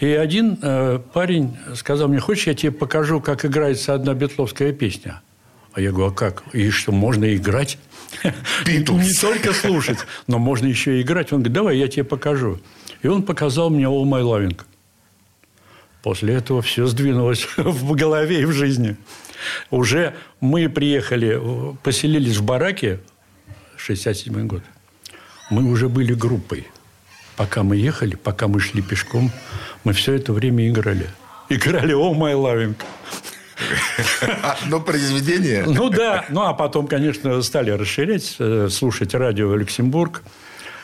И 0.00 0.06
один 0.06 0.58
э, 0.62 1.00
парень 1.12 1.54
сказал 1.74 2.08
мне, 2.08 2.20
хочешь, 2.20 2.46
я 2.46 2.54
тебе 2.54 2.72
покажу, 2.72 3.20
как 3.20 3.44
играется 3.44 3.92
одна 3.92 4.14
бетловская 4.14 4.72
песня? 4.72 5.20
А 5.74 5.80
я 5.80 5.90
говорю, 5.90 6.12
а 6.12 6.14
как? 6.14 6.44
И 6.52 6.70
что, 6.70 6.92
можно 6.92 7.34
играть? 7.34 7.78
Не 8.66 8.80
только 8.84 9.52
слушать, 9.52 9.98
но 10.28 10.38
можно 10.38 10.66
еще 10.68 10.98
и 10.98 11.02
играть. 11.02 11.32
Он 11.32 11.40
говорит, 11.40 11.52
давай, 11.52 11.78
я 11.78 11.88
тебе 11.88 12.04
покажу. 12.04 12.60
И 13.02 13.08
он 13.08 13.24
показал 13.24 13.70
мне 13.70 13.84
«All 13.84 14.04
My 14.04 14.22
Loving». 14.22 14.60
После 16.02 16.34
этого 16.34 16.62
все 16.62 16.86
сдвинулось 16.86 17.48
в 17.56 17.92
голове 17.92 18.42
и 18.42 18.44
в 18.44 18.52
жизни. 18.52 18.96
Уже 19.70 20.14
мы 20.40 20.68
приехали, 20.68 21.40
поселились 21.82 22.36
в 22.36 22.44
бараке, 22.44 23.00
67 23.76 24.46
год. 24.46 24.62
Мы 25.50 25.64
уже 25.64 25.88
были 25.88 26.14
группой. 26.14 26.68
Пока 27.36 27.64
мы 27.64 27.76
ехали, 27.76 28.14
пока 28.14 28.46
мы 28.46 28.60
шли 28.60 28.80
пешком, 28.80 29.32
мы 29.82 29.92
все 29.92 30.14
это 30.14 30.32
время 30.32 30.68
играли. 30.68 31.10
Играли 31.48 31.94
«All 31.94 32.14
My 32.14 32.34
Loving». 32.34 32.76
Одно 34.42 34.80
произведение? 34.80 35.64
Ну 35.66 35.88
да. 35.90 36.24
Ну, 36.28 36.42
а 36.42 36.54
потом, 36.54 36.86
конечно, 36.86 37.40
стали 37.42 37.70
расширять, 37.70 38.36
э, 38.38 38.68
слушать 38.70 39.14
радио 39.14 39.54
«Люксембург». 39.54 40.22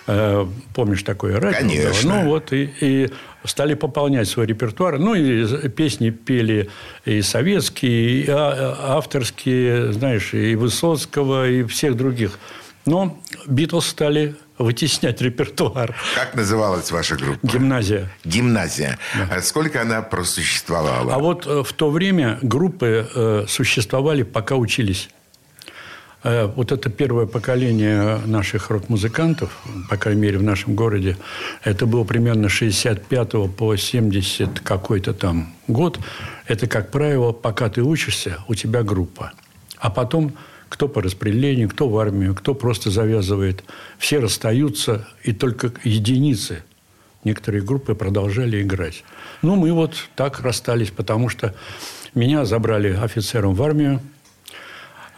Э, 0.07 0.47
Помнишь 0.75 1.03
такое 1.03 1.39
радио? 1.39 1.59
Конечно. 1.59 2.23
Ну, 2.23 2.31
вот. 2.31 2.53
И, 2.53 2.73
и 2.81 3.11
стали 3.45 3.75
пополнять 3.75 4.29
свой 4.29 4.47
репертуар. 4.47 4.99
Ну, 4.99 5.15
и 5.15 5.69
песни 5.69 6.11
пели 6.11 6.71
и 7.05 7.23
советские, 7.23 8.23
и 8.23 8.27
а- 8.29 8.97
авторские, 8.97 9.93
знаешь, 9.93 10.35
и 10.35 10.55
Высоцкого, 10.57 11.49
и 11.49 11.63
всех 11.65 11.97
других. 11.97 12.39
Но 12.87 13.21
Битлз 13.47 13.87
стали 13.87 14.35
вытеснять 14.61 15.21
репертуар. 15.23 15.97
Как 16.15 16.35
называлась 16.35 16.91
ваша 16.91 17.17
группа? 17.17 17.45
Гимназия. 17.47 18.09
Гимназия. 18.25 18.99
А 19.31 19.41
Сколько 19.41 19.81
она 19.83 20.03
просуществовала? 20.03 21.15
А 21.15 21.19
вот 21.19 21.47
э, 21.47 21.63
в 21.65 21.73
то 21.73 21.91
время 21.91 22.39
группы 22.43 23.09
э, 23.15 23.45
существовали, 23.49 24.23
пока 24.23 24.57
учились. 24.57 25.09
Э, 26.23 26.45
Вот 26.47 26.73
это 26.73 26.91
первое 26.91 27.27
поколение 27.27 28.19
наших 28.27 28.71
рок-музыкантов, 28.71 29.51
по 29.89 29.97
крайней 29.97 30.21
мере, 30.21 30.39
в 30.39 30.43
нашем 30.43 30.75
городе, 30.75 31.17
это 31.65 31.87
было 31.87 32.05
примерно 32.05 32.49
с 32.49 32.53
65 32.53 33.57
по 33.57 33.75
70 33.77 34.61
какой-то 34.61 35.15
там 35.15 35.55
год. 35.69 35.99
Это, 36.47 36.67
как 36.67 36.91
правило, 36.91 37.33
пока 37.33 37.69
ты 37.71 37.83
учишься, 37.83 38.39
у 38.49 38.55
тебя 38.55 38.83
группа. 38.83 39.33
А 39.79 39.89
потом 39.89 40.35
кто 40.71 40.89
по 40.89 41.03
распределению, 41.03 41.69
кто 41.69 41.89
в 41.89 41.99
армию, 41.99 42.35
кто 42.35 42.55
просто 42.55 42.91
завязывает. 42.91 43.65
Все 43.99 44.21
расстаются, 44.21 45.07
и 45.25 45.33
только 45.33 45.73
единицы 45.85 46.63
некоторые 47.25 47.63
группы 47.63 47.95
продолжали 47.95 48.63
играть. 48.63 49.05
Ну, 49.43 49.57
мы 49.57 49.73
вот 49.73 49.95
так 50.15 50.41
расстались, 50.41 50.91
потому 50.91 51.29
что 51.29 51.55
меня 52.15 52.45
забрали 52.45 52.97
офицером 52.97 53.55
в 53.55 53.63
армию, 53.63 54.01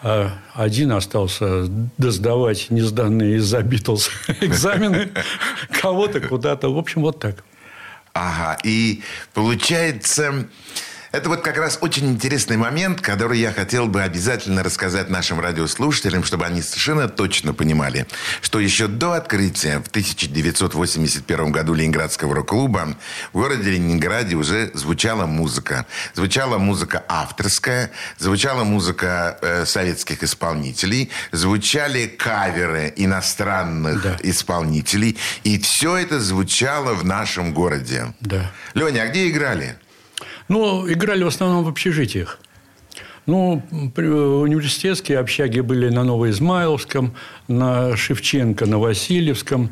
а 0.02 0.32
один 0.54 0.92
остался 0.92 1.66
досдавать 1.98 2.70
несданные 2.70 3.36
из-за 3.36 3.62
Битлз 3.62 4.10
экзамены, 4.40 5.10
кого-то 5.80 6.20
куда-то. 6.20 6.70
В 6.70 6.78
общем, 6.78 7.02
вот 7.02 7.20
так. 7.20 7.44
Ага. 8.14 8.58
И 8.64 9.02
получается, 9.34 10.48
Это 11.12 11.28
вот 11.28 11.42
как 11.42 11.58
раз 11.58 11.76
очень 11.82 12.06
интересный 12.06 12.56
момент, 12.56 13.02
который 13.02 13.38
я 13.38 13.52
хотел 13.52 13.86
бы 13.86 14.02
обязательно 14.02 14.62
рассказать 14.62 15.10
нашим 15.10 15.40
радиослушателям, 15.40 16.24
чтобы 16.24 16.46
они 16.46 16.62
совершенно 16.62 17.06
точно 17.06 17.52
понимали, 17.52 18.06
что 18.40 18.58
еще 18.58 18.86
до 18.88 19.12
открытия 19.12 19.80
в 19.80 19.88
1981 19.88 21.52
году 21.52 21.74
Ленинградского 21.74 22.34
рок-клуба 22.34 22.96
в 23.34 23.36
городе 23.36 23.72
Ленинграде 23.72 24.36
уже 24.36 24.70
звучала 24.72 25.26
музыка. 25.26 25.84
Звучала 26.14 26.56
музыка 26.56 27.04
авторская, 27.06 27.90
звучала 28.16 28.64
музыка 28.64 29.36
э, 29.42 29.66
советских 29.66 30.22
исполнителей, 30.22 31.10
звучали 31.30 32.06
каверы 32.06 32.90
иностранных 32.96 34.02
да. 34.02 34.16
исполнителей, 34.22 35.18
и 35.44 35.58
все 35.58 35.98
это 35.98 36.20
звучало 36.20 36.94
в 36.94 37.04
нашем 37.04 37.52
городе. 37.52 38.14
Да. 38.20 38.50
Леня, 38.72 39.02
а 39.02 39.08
где 39.08 39.28
играли? 39.28 39.76
Ну, 40.48 40.90
играли 40.90 41.24
в 41.24 41.28
основном 41.28 41.64
в 41.64 41.68
общежитиях. 41.68 42.38
Ну, 43.26 43.62
университетские 43.70 45.18
общаги 45.18 45.60
были 45.60 45.88
на 45.88 46.02
Новоизмайловском, 46.02 47.14
на 47.46 47.96
Шевченко, 47.96 48.66
на 48.66 48.78
Васильевском. 48.78 49.70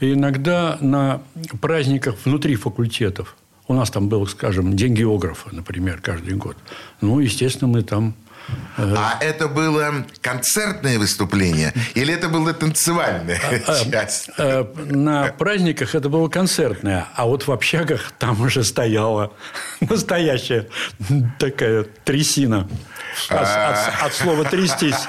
И 0.00 0.12
иногда 0.12 0.76
на 0.80 1.22
праздниках 1.60 2.16
внутри 2.24 2.56
факультетов. 2.56 3.36
У 3.68 3.74
нас 3.74 3.90
там 3.90 4.08
был, 4.08 4.26
скажем, 4.26 4.76
День 4.76 4.94
географа, 4.94 5.48
например, 5.52 6.00
каждый 6.02 6.34
год. 6.34 6.56
Ну, 7.00 7.20
естественно, 7.20 7.70
мы 7.70 7.82
там 7.82 8.14
а 8.76 9.18
это 9.20 9.48
было 9.48 10.04
концертное 10.20 10.98
выступление 10.98 11.72
или 11.94 12.14
это 12.14 12.28
было 12.28 12.52
танцевальная 12.52 13.40
а, 13.66 13.72
а, 13.72 13.90
часть? 13.90 14.30
А, 14.38 14.72
на 14.90 15.28
праздниках 15.32 15.94
это 15.94 16.08
было 16.08 16.28
концертное, 16.28 17.06
а 17.14 17.26
вот 17.26 17.46
в 17.46 17.52
общагах 17.52 18.12
там 18.18 18.40
уже 18.40 18.64
стояла 18.64 19.32
настоящая 19.80 20.68
такая 21.38 21.84
трясина. 22.04 22.68
От, 23.28 23.42
от, 23.42 24.02
от 24.04 24.14
слова 24.14 24.44
трястись. 24.44 25.06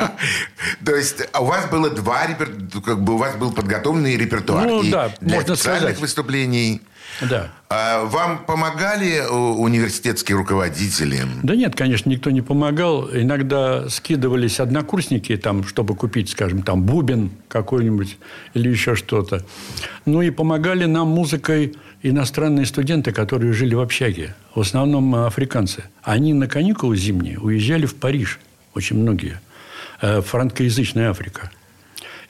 То 0.84 0.96
есть 0.96 1.22
у 1.38 1.44
вас 1.44 1.66
было 1.66 1.88
два 1.88 2.26
репертуара, 2.26 2.82
как 2.84 3.02
бы 3.02 3.14
у 3.14 3.16
вас 3.16 3.36
был 3.36 3.52
подготовленный 3.52 4.16
репертуар. 4.16 4.66
Ну, 4.66 4.82
да, 4.82 5.12
можно 5.20 5.54
сказать. 5.54 5.98
выступлений. 5.98 6.82
Да. 7.28 7.48
А 7.68 8.04
вам 8.04 8.44
помогали 8.44 9.16
э, 9.16 9.28
университетские 9.28 10.36
руководители? 10.36 11.20
Да 11.42 11.54
нет, 11.54 11.74
конечно, 11.74 12.10
никто 12.10 12.30
не 12.30 12.42
помогал. 12.42 13.08
Иногда 13.10 13.88
скидывались 13.88 14.60
однокурсники, 14.60 15.36
там, 15.36 15.64
чтобы 15.64 15.94
купить, 15.94 16.30
скажем, 16.30 16.62
там, 16.62 16.82
бубен 16.82 17.30
какой-нибудь 17.48 18.18
или 18.54 18.68
еще 18.68 18.94
что-то. 18.94 19.44
Ну 20.04 20.22
и 20.22 20.30
помогали 20.30 20.84
нам 20.84 21.08
музыкой 21.08 21.74
иностранные 22.02 22.66
студенты, 22.66 23.12
которые 23.12 23.52
жили 23.52 23.74
в 23.74 23.80
общаге. 23.80 24.34
В 24.54 24.60
основном 24.60 25.14
африканцы. 25.14 25.84
Они 26.02 26.34
на 26.34 26.48
каникулы 26.48 26.96
зимние 26.96 27.38
уезжали 27.38 27.86
в 27.86 27.94
Париж. 27.94 28.40
Очень 28.74 28.98
многие. 28.98 29.40
Э, 30.00 30.20
франкоязычная 30.20 31.10
Африка. 31.10 31.50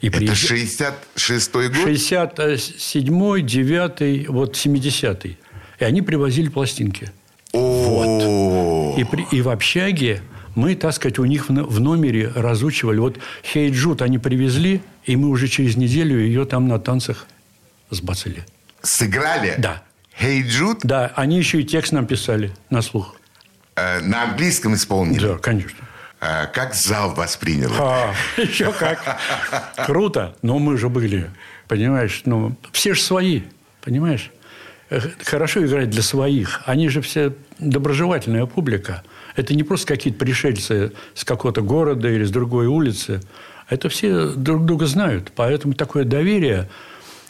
И 0.03 0.09
Это 0.09 0.17
приезж... 0.17 0.51
66-й 0.51 1.69
год? 1.69 1.87
67-й, 1.87 3.41
9-й, 3.41 4.25
вот 4.27 4.55
70-й. 4.57 5.37
И 5.79 5.83
они 5.85 6.01
привозили 6.01 6.49
пластинки. 6.49 7.09
Вот. 7.53 8.97
И, 8.99 9.05
при... 9.05 9.25
и 9.31 9.41
в 9.41 9.47
общаге 9.47 10.21
мы, 10.55 10.75
так 10.75 10.93
сказать, 10.93 11.19
у 11.19 11.25
них 11.25 11.47
в 11.47 11.79
номере 11.79 12.29
разучивали. 12.35 12.99
Вот 12.99 13.17
«Хей 13.45 13.71
Джуд» 13.71 14.01
они 14.01 14.19
привезли, 14.19 14.81
и 15.05 15.15
мы 15.15 15.29
уже 15.29 15.47
через 15.47 15.77
неделю 15.77 16.19
ее 16.19 16.43
там 16.43 16.67
на 16.67 16.79
танцах 16.79 17.25
сбацали. 17.89 18.43
Сыграли? 18.81 19.55
Да. 19.57 19.83
«Хей 20.19 20.43
Джуд»? 20.43 20.79
Да, 20.83 21.13
они 21.15 21.37
еще 21.37 21.61
и 21.61 21.63
текст 21.63 21.93
нам 21.93 22.07
писали 22.07 22.51
на 22.69 22.81
слух. 22.81 23.15
Э, 23.77 24.01
на 24.01 24.23
английском 24.23 24.75
исполнили? 24.75 25.27
Да, 25.27 25.37
конечно. 25.37 25.87
А 26.25 26.45
как 26.45 26.73
зал 26.73 27.13
воспринял 27.13 27.69
а, 27.77 28.13
Еще 28.37 28.71
как. 28.71 29.19
Круто. 29.85 30.37
Но 30.41 30.57
мы 30.57 30.77
же 30.77 30.87
были, 30.87 31.29
понимаешь, 31.67 32.21
ну, 32.23 32.55
все 32.71 32.93
же 32.93 33.01
свои, 33.01 33.41
понимаешь? 33.81 34.31
Э, 34.89 35.01
хорошо 35.25 35.65
играть 35.65 35.89
для 35.89 36.01
своих. 36.01 36.61
Они 36.65 36.87
же 36.87 37.01
все 37.01 37.33
доброжелательная 37.59 38.45
публика. 38.45 39.03
Это 39.35 39.53
не 39.53 39.63
просто 39.63 39.85
какие-то 39.85 40.17
пришельцы 40.17 40.93
с 41.13 41.25
какого-то 41.25 41.61
города 41.61 42.09
или 42.09 42.23
с 42.23 42.31
другой 42.31 42.67
улицы. 42.67 43.19
Это 43.67 43.89
все 43.89 44.27
друг 44.27 44.65
друга 44.65 44.85
знают. 44.85 45.33
Поэтому 45.35 45.73
такое 45.73 46.05
доверие... 46.05 46.69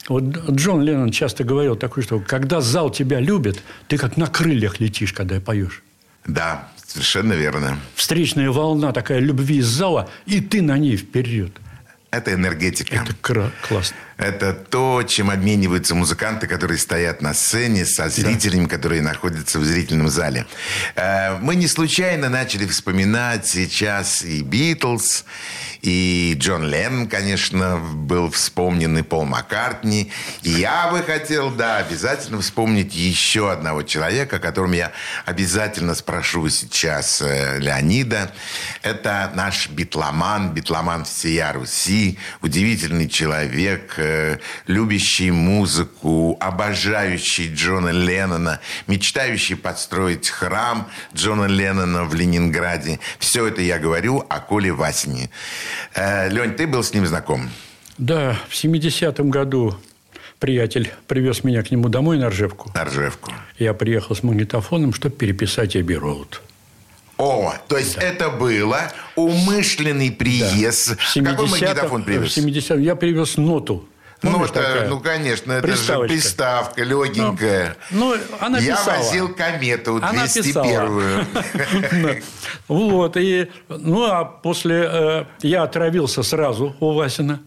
Вот 0.09 0.23
Джон 0.51 0.81
Леннон 0.81 1.11
часто 1.11 1.45
говорил 1.45 1.77
такое, 1.77 2.03
что 2.03 2.19
когда 2.19 2.59
зал 2.59 2.91
тебя 2.91 3.21
любит, 3.21 3.63
ты 3.87 3.97
как 3.97 4.17
на 4.17 4.27
крыльях 4.27 4.81
летишь, 4.81 5.13
когда 5.13 5.39
поешь. 5.39 5.81
Да, 6.27 6.67
совершенно 6.93 7.33
верно. 7.33 7.79
Встречная 7.95 8.51
волна 8.51 8.91
такая 8.91 9.19
любви 9.19 9.57
из 9.57 9.65
зала, 9.65 10.09
и 10.25 10.39
ты 10.41 10.61
на 10.61 10.77
ней 10.77 10.95
вперед. 10.95 11.51
Это 12.11 12.33
энергетика. 12.33 12.95
Это 12.97 13.15
кра- 13.21 13.51
классно. 13.67 13.97
Это 14.23 14.53
то, 14.53 15.03
чем 15.03 15.29
обмениваются 15.29 15.95
музыканты, 15.95 16.47
которые 16.47 16.77
стоят 16.77 17.21
на 17.21 17.33
сцене, 17.33 17.85
со 17.85 18.07
зрителями, 18.07 18.63
да. 18.63 18.69
которые 18.69 19.01
находятся 19.01 19.59
в 19.59 19.65
зрительном 19.65 20.07
зале. 20.07 20.45
Э, 20.95 21.37
мы 21.39 21.55
не 21.55 21.67
случайно 21.67 22.29
начали 22.29 22.65
вспоминать 22.65 23.45
сейчас 23.45 24.21
и 24.21 24.41
Битлз, 24.41 25.25
и 25.83 26.37
Джон 26.39 26.63
Леннон, 26.63 27.09
конечно, 27.09 27.77
был 27.77 28.31
вспомнен, 28.31 28.97
и 28.97 29.01
Пол 29.01 29.25
Маккартни. 29.25 30.09
И 30.41 30.51
я 30.51 30.89
бы 30.89 31.03
хотел, 31.03 31.51
да, 31.51 31.79
обязательно 31.79 32.39
вспомнить 32.39 32.95
еще 32.95 33.51
одного 33.51 33.83
человека, 33.83 34.37
о 34.37 34.39
котором 34.39 34.71
я 34.71 34.93
обязательно 35.25 35.93
спрошу 35.95 36.47
сейчас 36.47 37.21
э, 37.21 37.59
Леонида. 37.59 38.31
Это 38.81 39.33
наш 39.35 39.67
битломан, 39.67 40.53
битломан 40.53 41.03
всея 41.03 41.51
Руси, 41.51 42.17
удивительный 42.41 43.09
человек, 43.09 43.95
э, 44.13 44.37
любящий 44.67 45.31
музыку, 45.31 46.37
обожающий 46.39 47.53
Джона 47.53 47.89
Леннона, 47.89 48.59
мечтающий 48.87 49.55
подстроить 49.55 50.29
храм 50.29 50.87
Джона 51.15 51.45
Леннона 51.45 52.03
в 52.03 52.13
Ленинграде. 52.13 52.99
Все 53.19 53.47
это 53.47 53.61
я 53.61 53.79
говорю 53.79 54.25
о 54.29 54.39
Коле 54.39 54.71
Васне. 54.71 55.29
Э, 55.95 56.29
Лень, 56.29 56.53
ты 56.53 56.67
был 56.67 56.83
с 56.83 56.93
ним 56.93 57.05
знаком? 57.05 57.49
Да, 57.97 58.37
в 58.49 58.53
70-м 58.53 59.29
году 59.29 59.75
приятель 60.39 60.91
привез 61.07 61.43
меня 61.43 61.63
к 61.63 61.71
нему 61.71 61.89
домой 61.89 62.17
на 62.17 62.29
Ржевку. 62.29 62.71
На 62.75 62.85
Ржевку. 62.85 63.31
Я 63.57 63.73
приехал 63.73 64.15
с 64.15 64.23
магнитофоном, 64.23 64.93
чтобы 64.93 65.15
переписать 65.15 65.77
Эбби 65.77 65.93
Роуд. 65.93 66.41
О, 67.17 67.53
то 67.67 67.77
есть 67.77 67.95
да. 67.95 68.01
это 68.01 68.29
было 68.29 68.91
умышленный 69.15 70.11
приезд. 70.11 70.97
Да. 71.15 71.31
Какой 71.31 71.47
магнитофон 71.47 72.03
привез? 72.03 72.31
В 72.31 72.33
70 72.33 72.79
я 72.79 72.95
привез 72.95 73.37
ноту. 73.37 73.87
Ну, 74.23 74.43
это, 74.45 74.87
ну, 74.89 74.99
конечно, 74.99 75.51
это 75.53 75.75
же 75.75 75.99
приставка 75.99 76.83
легенькая. 76.83 77.77
Ну, 77.91 78.15
ну 78.15 78.21
она 78.39 78.57
Я 78.59 78.75
писала. 78.77 78.97
возил 78.97 79.29
комету 79.35 79.99
201-ю. 79.99 81.25
Вот. 82.67 83.17
И, 83.17 83.51
ну, 83.67 84.05
а 84.05 84.23
после... 84.23 84.87
Э, 84.89 85.25
я 85.41 85.63
отравился 85.63 86.23
сразу 86.23 86.75
у 86.79 86.93
Васина 86.93 87.41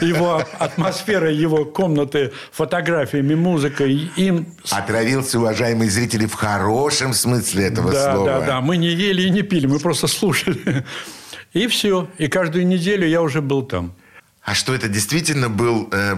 его 0.00 0.42
атмосферой, 0.58 1.34
его 1.34 1.64
комнаты, 1.64 2.32
фотографиями, 2.52 3.34
музыкой. 3.34 4.10
Им... 4.16 4.54
Отравился, 4.70 5.38
уважаемые 5.38 5.90
зрители, 5.90 6.26
в 6.26 6.34
хорошем 6.34 7.12
смысле 7.12 7.66
этого 7.66 7.90
да, 7.90 8.12
слова. 8.12 8.26
Да, 8.26 8.40
да, 8.40 8.46
да. 8.46 8.60
Мы 8.60 8.76
не 8.76 8.88
ели 8.88 9.22
и 9.22 9.30
не 9.30 9.42
пили, 9.42 9.66
мы 9.66 9.78
просто 9.78 10.06
слушали. 10.06 10.84
И 11.52 11.66
все. 11.66 12.08
И 12.18 12.28
каждую 12.28 12.66
неделю 12.66 13.06
я 13.06 13.22
уже 13.22 13.42
был 13.42 13.62
там. 13.62 13.94
А 14.42 14.54
что 14.54 14.74
это 14.74 14.88
действительно 14.88 15.48
был 15.48 15.88
э, 15.92 16.16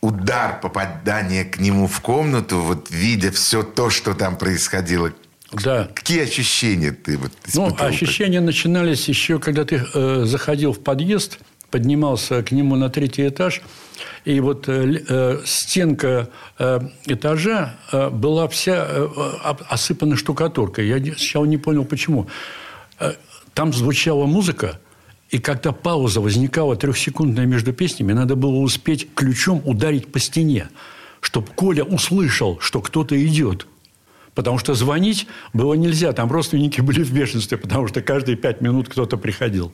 удар 0.00 0.60
попадания 0.60 1.44
к 1.44 1.58
нему 1.58 1.86
в 1.86 2.00
комнату, 2.00 2.58
вот 2.60 2.90
видя 2.90 3.30
все 3.30 3.62
то, 3.62 3.90
что 3.90 4.14
там 4.14 4.36
происходило? 4.36 5.12
Да. 5.52 5.88
Какие 5.94 6.22
ощущения 6.22 6.92
ты 6.92 7.16
вот 7.18 7.32
испытывал? 7.44 7.76
Ну, 7.78 7.84
ощущения 7.84 8.40
начинались 8.40 9.08
еще, 9.08 9.38
когда 9.38 9.64
ты 9.64 9.84
э, 9.94 10.22
заходил 10.24 10.72
в 10.72 10.80
подъезд, 10.80 11.38
поднимался 11.70 12.42
к 12.42 12.52
нему 12.52 12.76
на 12.76 12.88
третий 12.88 13.28
этаж, 13.28 13.62
и 14.24 14.38
вот 14.40 14.68
э, 14.68 15.02
э, 15.08 15.40
стенка 15.44 16.28
э, 16.58 16.80
этажа 17.06 17.76
э, 17.92 18.10
была 18.10 18.48
вся 18.48 18.86
э, 18.88 19.08
осыпана 19.68 20.16
штукатуркой. 20.16 20.86
Я 20.86 20.98
сначала 21.14 21.46
не 21.46 21.58
понял, 21.58 21.84
почему. 21.84 22.28
Э, 22.98 23.14
там 23.54 23.72
звучала 23.72 24.26
музыка, 24.26 24.78
и 25.30 25.38
когда 25.38 25.72
пауза 25.72 26.20
возникала 26.20 26.76
трехсекундная 26.76 27.46
между 27.46 27.72
песнями, 27.72 28.12
надо 28.12 28.34
было 28.34 28.56
успеть 28.56 29.08
ключом 29.14 29.62
ударить 29.64 30.10
по 30.10 30.18
стене, 30.18 30.68
чтобы 31.20 31.48
Коля 31.54 31.84
услышал, 31.84 32.58
что 32.60 32.80
кто-то 32.80 33.22
идет. 33.24 33.66
Потому 34.34 34.58
что 34.58 34.74
звонить 34.74 35.26
было 35.52 35.74
нельзя. 35.74 36.12
Там 36.12 36.30
родственники 36.30 36.80
были 36.80 37.02
в 37.02 37.12
бешенстве, 37.12 37.58
потому 37.58 37.88
что 37.88 38.00
каждые 38.00 38.36
пять 38.36 38.60
минут 38.60 38.88
кто-то 38.88 39.16
приходил. 39.16 39.72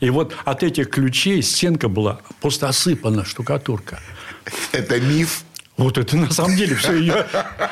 И 0.00 0.10
вот 0.10 0.34
от 0.44 0.62
этих 0.62 0.90
ключей 0.90 1.42
стенка 1.42 1.88
была 1.88 2.20
просто 2.40 2.68
осыпана 2.68 3.24
штукатурка. 3.24 4.00
Это 4.72 5.00
миф? 5.00 5.44
Вот 5.78 5.96
это 5.96 6.16
на 6.16 6.30
самом 6.30 6.56
деле 6.56 6.74
все 6.74 6.92
ее, 6.94 7.26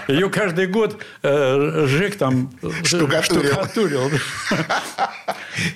ее 0.07 0.31
каждый 0.31 0.69
год 0.69 1.03
э, 1.23 1.87
Жек 1.89 2.17
там 2.17 2.53
Штукатурил. 2.85 3.51
штукатурил. 3.51 4.11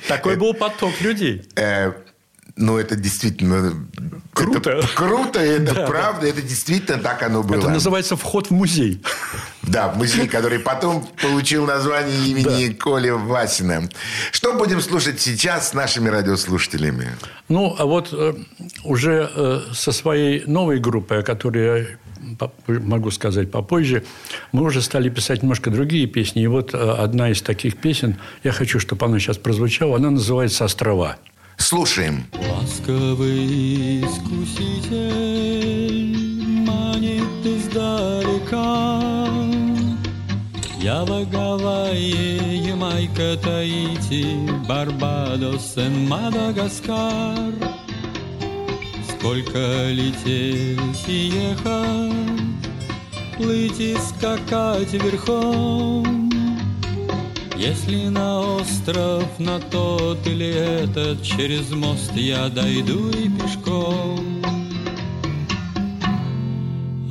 Такой 0.08 0.36
был 0.36 0.54
поток 0.54 1.00
людей. 1.00 1.42
Э, 1.56 1.92
ну, 2.56 2.78
это 2.78 2.94
действительно... 2.94 3.74
Круто. 4.32 4.70
Это 4.70 4.88
круто, 4.94 5.40
это 5.40 5.74
Да, 5.74 5.86
правда, 5.86 6.26
это 6.26 6.40
действительно 6.40 6.98
так 6.98 7.22
оно 7.22 7.42
было. 7.42 7.58
Это 7.58 7.68
называется 7.68 8.16
вход 8.16 8.48
в 8.48 8.50
музей. 8.52 9.02
Да, 9.62 9.88
в 9.88 9.96
музей, 9.96 10.28
который 10.28 10.58
потом 10.58 11.06
получил 11.20 11.66
название 11.66 12.28
имени 12.28 12.72
Коли 12.72 13.10
Васина. 13.10 13.88
Что 14.30 14.54
будем 14.54 14.80
слушать 14.80 15.20
сейчас 15.20 15.70
с 15.70 15.74
нашими 15.74 16.08
радиослушателями? 16.08 17.16
Ну, 17.48 17.74
а 17.78 17.86
вот 17.86 18.10
э, 18.12 18.34
уже 18.84 19.30
э, 19.34 19.60
со 19.72 19.92
своей 19.92 20.44
новой 20.46 20.78
группой, 20.78 21.20
о 21.20 21.22
которой 21.22 21.64
я 21.64 21.86
могу 22.66 23.10
сказать 23.10 23.50
попозже, 23.50 24.04
мы 24.52 24.64
уже 24.64 24.82
стали 24.82 25.08
писать 25.08 25.42
немножко 25.42 25.70
другие 25.70 26.06
песни. 26.06 26.42
И 26.42 26.46
вот 26.46 26.74
э, 26.74 26.78
одна 26.78 27.30
из 27.30 27.42
таких 27.42 27.76
песен, 27.76 28.16
я 28.44 28.52
хочу, 28.52 28.78
чтобы 28.80 29.06
она 29.06 29.18
сейчас 29.18 29.38
прозвучала, 29.38 29.96
она 29.96 30.10
называется 30.10 30.64
«Острова». 30.64 31.16
Слушаем. 31.56 32.24
Ласковый 32.32 34.00
искуситель 34.00 35.30
манит 36.66 37.44
издалека. 37.44 39.02
Ява, 40.80 41.24
Гавайи, 41.26 42.66
Ямайка, 42.66 43.36
Таити, 43.36 44.24
Барбадос 44.66 45.76
и 45.76 45.88
Мадагаскар. 46.08 47.79
Сколько 49.20 49.90
лететь 49.90 51.06
и 51.06 51.28
ехать, 51.28 52.14
плыть 53.36 53.78
и 53.78 53.94
скакать 53.98 54.94
верхом. 54.94 56.30
Если 57.54 58.08
на 58.08 58.40
остров, 58.56 59.24
на 59.38 59.60
тот 59.60 60.26
или 60.26 60.48
этот, 60.48 61.22
через 61.22 61.70
мост 61.70 62.12
я 62.14 62.48
дойду 62.48 63.10
и 63.10 63.28
пешком. 63.28 64.42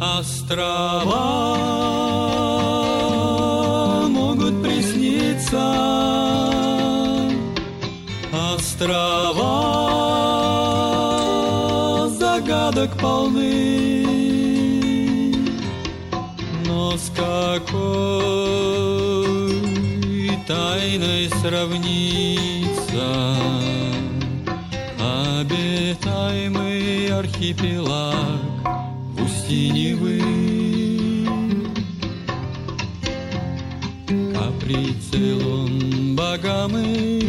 Острова 0.02 1.20
могут 4.10 4.64
присниться, 4.64 5.64
острова 8.34 10.19
загадок 12.70 12.98
полны. 12.98 14.06
Но 16.66 16.96
с 16.98 17.12
какой 17.16 17.70
тайной 20.48 21.30
сравнится 21.42 23.36
обитаемый 25.40 27.12
архипелаг 27.12 28.40
в 29.16 29.24
устье 29.24 29.70
Невы? 29.70 30.22
Каприцелон 34.34 36.16
Багамы, 36.16 37.22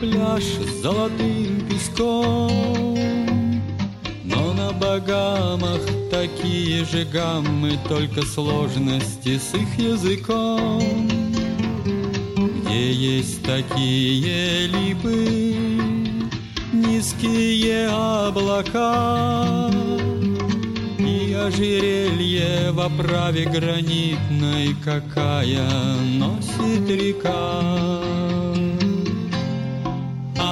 пляж 0.00 0.42
с 0.42 0.82
золотым 0.82 1.66
песком. 1.68 2.97
На 4.98 5.04
Багамах 5.04 5.80
такие 6.10 6.84
же 6.84 7.04
гаммы, 7.04 7.78
только 7.88 8.22
сложности 8.22 9.38
с 9.38 9.54
их 9.54 9.78
языком. 9.78 11.08
Где 12.34 12.92
есть 12.92 13.44
такие 13.44 14.66
липы, 14.66 15.54
низкие 16.72 17.88
облака 17.90 19.70
И 20.98 21.32
ожерелье 21.32 22.72
в 22.72 22.80
оправе 22.80 23.44
гранитной, 23.44 24.74
какая 24.84 25.68
носит 26.18 26.88
река. 26.90 27.62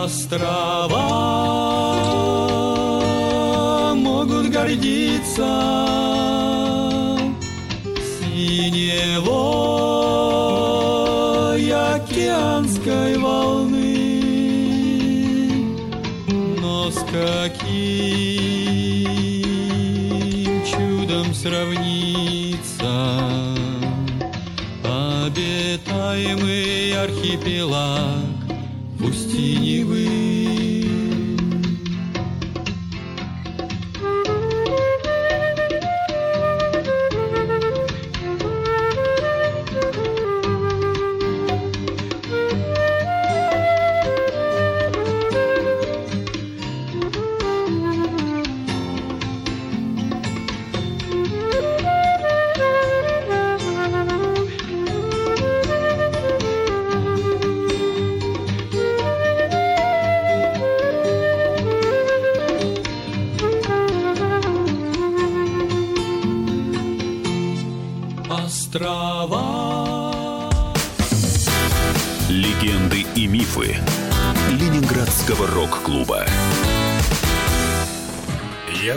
Острова 0.04 1.56
могут 4.26 4.50
гордиться 4.50 5.46
синевой 8.00 9.22
океанской 11.94 13.18
волны. 13.18 14.10
Но 16.60 16.90
с 16.90 17.04
каким 17.04 17.76
чудом 20.64 21.32
сравнится 21.32 22.90
обитаемый 25.26 26.92
архипелаг 27.00 28.25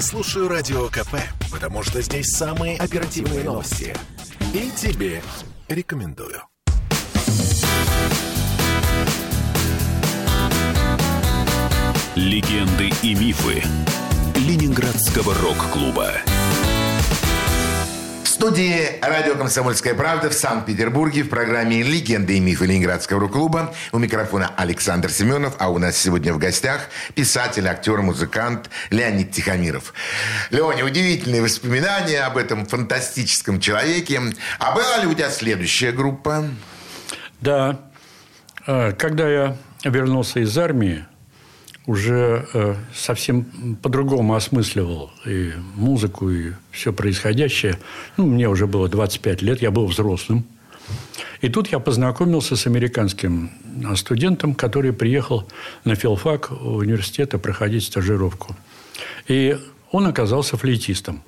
Слушаю 0.01 0.47
Радио 0.47 0.87
КП, 0.87 1.15
потому 1.51 1.83
что 1.83 2.01
здесь 2.01 2.27
самые 2.27 2.77
оперативные 2.77 3.43
новости. 3.43 3.93
И 4.53 4.71
тебе 4.71 5.21
рекомендую. 5.67 6.41
Легенды 12.15 12.91
и 13.03 13.13
мифы 13.13 13.61
Ленинградского 14.35 15.33
рок-клуба. 15.35 16.13
Студии 18.39 18.97
радио 19.01 19.35
«Комсомольская 19.35 19.93
правда» 19.93 20.29
в 20.29 20.33
Санкт-Петербурге 20.33 21.23
в 21.23 21.29
программе 21.29 21.83
«Легенды 21.83 22.37
и 22.37 22.39
мифы 22.39 22.67
Ленинградского 22.67 23.19
рок-клуба». 23.19 23.75
У 23.91 23.97
микрофона 23.97 24.49
Александр 24.55 25.11
Семенов, 25.11 25.55
а 25.59 25.69
у 25.69 25.77
нас 25.77 25.97
сегодня 25.97 26.33
в 26.33 26.37
гостях 26.37 26.87
писатель, 27.15 27.67
актер, 27.67 28.01
музыкант 28.01 28.69
Леонид 28.91 29.31
Тихомиров. 29.31 29.93
Леоня, 30.51 30.85
удивительные 30.85 31.41
воспоминания 31.41 32.21
об 32.21 32.37
этом 32.37 32.65
фантастическом 32.65 33.59
человеке. 33.59 34.21
А 34.57 34.73
была 34.73 34.99
ли 34.99 35.07
у 35.07 35.13
тебя 35.13 35.29
следующая 35.31 35.91
группа? 35.91 36.45
Да. 37.41 37.77
Э, 38.65 38.93
Когда 38.93 39.27
я 39.29 39.57
вернулся 39.83 40.39
из 40.39 40.57
армии, 40.57 41.05
уже 41.89 42.45
э, 42.53 42.75
совсем 42.93 43.45
по-другому 43.81 44.35
осмысливал 44.35 45.09
и 45.25 45.53
музыку, 45.73 46.29
и 46.29 46.51
все 46.69 46.93
происходящее. 46.93 47.79
Ну, 48.15 48.27
мне 48.27 48.47
уже 48.47 48.67
было 48.67 48.87
25 48.87 49.41
лет, 49.41 49.63
я 49.63 49.71
был 49.71 49.87
взрослым. 49.87 50.45
И 51.41 51.49
тут 51.49 51.69
я 51.69 51.79
познакомился 51.79 52.55
с 52.55 52.67
американским 52.67 53.49
э, 53.83 53.95
студентом, 53.95 54.53
который 54.53 54.93
приехал 54.93 55.47
на 55.83 55.95
филфак 55.95 56.51
университета 56.51 57.39
проходить 57.39 57.85
стажировку. 57.85 58.55
И 59.27 59.57
он 59.91 60.05
оказался 60.05 60.57
флейтистом. 60.57 61.23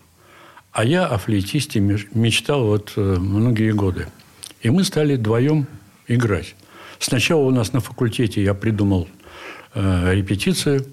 А 0.71 0.84
я 0.84 1.08
о 1.08 1.17
флейтисте 1.17 1.80
меч- 1.80 2.08
мечтал 2.13 2.67
вот 2.67 2.93
э, 2.97 3.02
многие 3.02 3.71
годы. 3.71 4.10
И 4.62 4.69
мы 4.69 4.84
стали 4.84 5.15
вдвоем 5.15 5.65
играть. 6.08 6.56
Сначала 7.00 7.41
у 7.41 7.50
нас 7.50 7.74
на 7.74 7.80
факультете 7.80 8.43
я 8.43 8.54
придумал 8.54 9.08
э, 9.73 10.13
репетицию. 10.13 10.86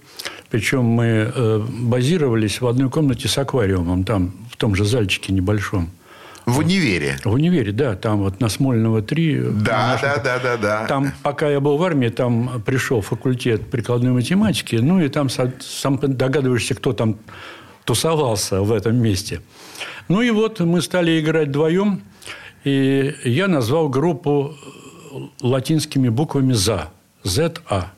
Причем 0.50 0.84
мы 0.84 1.04
э, 1.34 1.58
базировались 1.80 2.60
в 2.60 2.66
одной 2.66 2.88
комнате 2.90 3.28
с 3.28 3.36
аквариумом, 3.38 4.04
там, 4.04 4.32
в 4.50 4.56
том 4.56 4.74
же 4.74 4.84
зальчике 4.84 5.32
небольшом. 5.32 5.90
В 6.46 6.60
универе. 6.60 7.18
В 7.24 7.32
универе, 7.34 7.72
да, 7.72 7.94
там 7.94 8.20
вот 8.22 8.40
на 8.40 8.48
Смольного 8.48 9.02
3. 9.02 9.40
Да, 9.52 9.88
наша- 9.92 10.22
да, 10.24 10.38
да, 10.38 10.38
да, 10.38 10.56
да. 10.56 10.86
Там, 10.86 11.12
пока 11.22 11.50
я 11.50 11.60
был 11.60 11.76
в 11.76 11.82
армии, 11.82 12.08
там 12.08 12.62
пришел 12.64 13.02
факультет 13.02 13.70
прикладной 13.70 14.12
математики, 14.12 14.76
ну 14.76 14.98
и 15.02 15.08
там 15.08 15.28
сам 15.28 15.98
догадываешься, 15.98 16.74
кто 16.74 16.94
там 16.94 17.18
тусовался 17.84 18.62
в 18.62 18.72
этом 18.72 18.96
месте. 18.96 19.42
Ну 20.08 20.22
и 20.22 20.30
вот 20.30 20.60
мы 20.60 20.80
стали 20.80 21.20
играть 21.20 21.48
вдвоем, 21.48 22.00
и 22.64 23.14
я 23.24 23.46
назвал 23.46 23.90
группу 23.90 24.54
латинскими 25.42 26.08
буквами 26.08 26.54
«За». 26.54 26.88
«ЗА». 27.24 27.92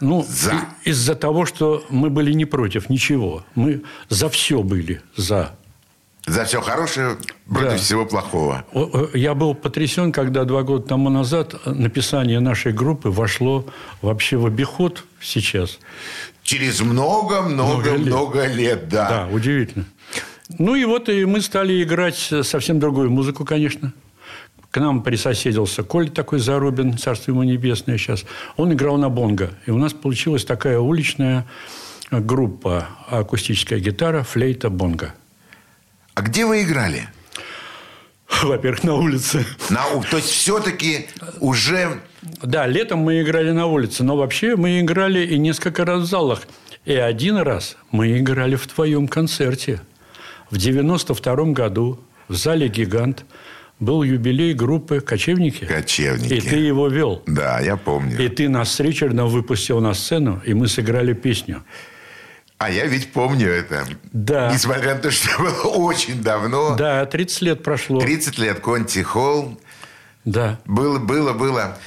Ну, 0.00 0.24
«За». 0.28 0.52
из-за 0.84 1.14
того, 1.14 1.44
что 1.46 1.84
мы 1.90 2.10
были 2.10 2.32
не 2.32 2.44
против 2.46 2.88
ничего. 2.90 3.44
Мы 3.54 3.82
за 4.08 4.28
все 4.28 4.62
были 4.62 5.00
«за». 5.16 5.54
За 6.26 6.44
все 6.44 6.60
хорошее 6.60 7.16
против 7.48 7.70
Да. 7.70 7.76
всего 7.78 8.04
плохого. 8.06 8.64
О, 8.72 9.08
Я 9.14 9.34
был 9.34 9.54
потрясен, 9.54 10.12
когда 10.12 10.44
два 10.44 10.62
года 10.62 10.86
тому 10.86 11.08
назад 11.08 11.54
написание 11.66 12.40
нашей 12.40 12.72
группы 12.72 13.08
вошло 13.10 13.64
вообще 14.02 14.36
в 14.36 14.46
обиход 14.46 15.04
сейчас. 15.20 15.78
Через 16.42 16.80
много-много-много 16.80 18.46
лет, 18.46 18.88
да. 18.88 19.08
Да, 19.08 19.28
удивительно. 19.34 19.84
Ну 20.58 20.74
и 20.74 20.84
вот 20.84 21.08
и 21.08 21.24
мы 21.24 21.40
стали 21.40 21.82
играть 21.82 22.30
совсем 22.42 22.78
другую 22.80 23.10
музыку, 23.10 23.44
конечно. 23.44 23.92
К 24.70 24.78
нам 24.78 25.02
присоседился 25.02 25.82
Коль 25.82 26.10
такой 26.10 26.38
Зарубин, 26.38 26.96
царство 26.96 27.32
ему 27.32 27.42
небесное 27.42 27.98
сейчас. 27.98 28.24
Он 28.56 28.72
играл 28.72 28.98
на 28.98 29.08
бонго. 29.08 29.50
И 29.66 29.70
у 29.70 29.78
нас 29.78 29.92
получилась 29.92 30.44
такая 30.44 30.78
уличная 30.78 31.46
группа. 32.10 32.88
Акустическая 33.08 33.80
гитара, 33.80 34.22
флейта, 34.22 34.70
бонго. 34.70 35.14
А 36.14 36.22
где 36.22 36.46
вы 36.46 36.62
играли? 36.62 37.08
Во-первых, 38.42 38.84
на 38.84 38.94
улице. 38.94 39.44
На, 39.70 39.82
то 40.08 40.16
есть 40.16 40.28
все-таки 40.28 41.08
уже 41.40 42.00
Да, 42.22 42.66
летом 42.66 43.00
мы 43.00 43.20
играли 43.22 43.50
на 43.50 43.66
улице, 43.66 44.04
но 44.04 44.16
вообще 44.16 44.54
мы 44.54 44.80
играли 44.80 45.26
и 45.26 45.36
несколько 45.36 45.84
раз 45.84 46.02
в 46.02 46.06
залах. 46.06 46.42
И 46.84 46.94
один 46.94 47.38
раз 47.38 47.76
мы 47.90 48.18
играли 48.18 48.54
в 48.54 48.66
твоем 48.68 49.08
концерте. 49.08 49.80
В 50.48 50.58
92 50.58 51.34
году 51.52 52.00
в 52.28 52.36
зале 52.36 52.68
«Гигант» 52.68 53.24
был 53.80 54.02
юбилей 54.02 54.52
группы 54.54 55.00
«Кочевники». 55.00 55.64
Кочевники. 55.64 56.34
И 56.34 56.40
ты 56.40 56.56
его 56.56 56.88
вел. 56.88 57.22
Да, 57.26 57.60
я 57.60 57.76
помню. 57.76 58.22
И 58.22 58.28
ты 58.28 58.48
нас 58.48 58.72
с 58.72 58.80
Ричардом 58.80 59.28
выпустил 59.28 59.80
на 59.80 59.94
сцену, 59.94 60.40
и 60.44 60.54
мы 60.54 60.68
сыграли 60.68 61.14
песню. 61.14 61.64
А 62.58 62.70
я 62.70 62.84
ведь 62.84 63.12
помню 63.12 63.48
это. 63.48 63.86
Да. 64.12 64.52
Несмотря 64.52 64.94
на 64.94 65.00
то, 65.00 65.10
что 65.10 65.30
было 65.38 65.72
очень 65.72 66.22
давно. 66.22 66.76
Да, 66.76 67.06
30 67.06 67.40
лет 67.40 67.62
прошло. 67.62 68.00
30 68.00 68.38
лет 68.38 68.60
Конти 68.60 69.02
Холл. 69.02 69.58
Да. 70.26 70.60
Было, 70.66 70.98
было, 70.98 71.32
было. 71.32 71.78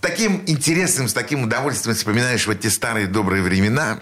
Таким 0.00 0.42
интересом, 0.46 1.08
с 1.08 1.12
таким 1.12 1.42
удовольствием 1.42 1.96
вспоминаешь 1.96 2.46
вот 2.46 2.60
те 2.60 2.70
старые 2.70 3.08
добрые 3.08 3.42
времена 3.42 4.00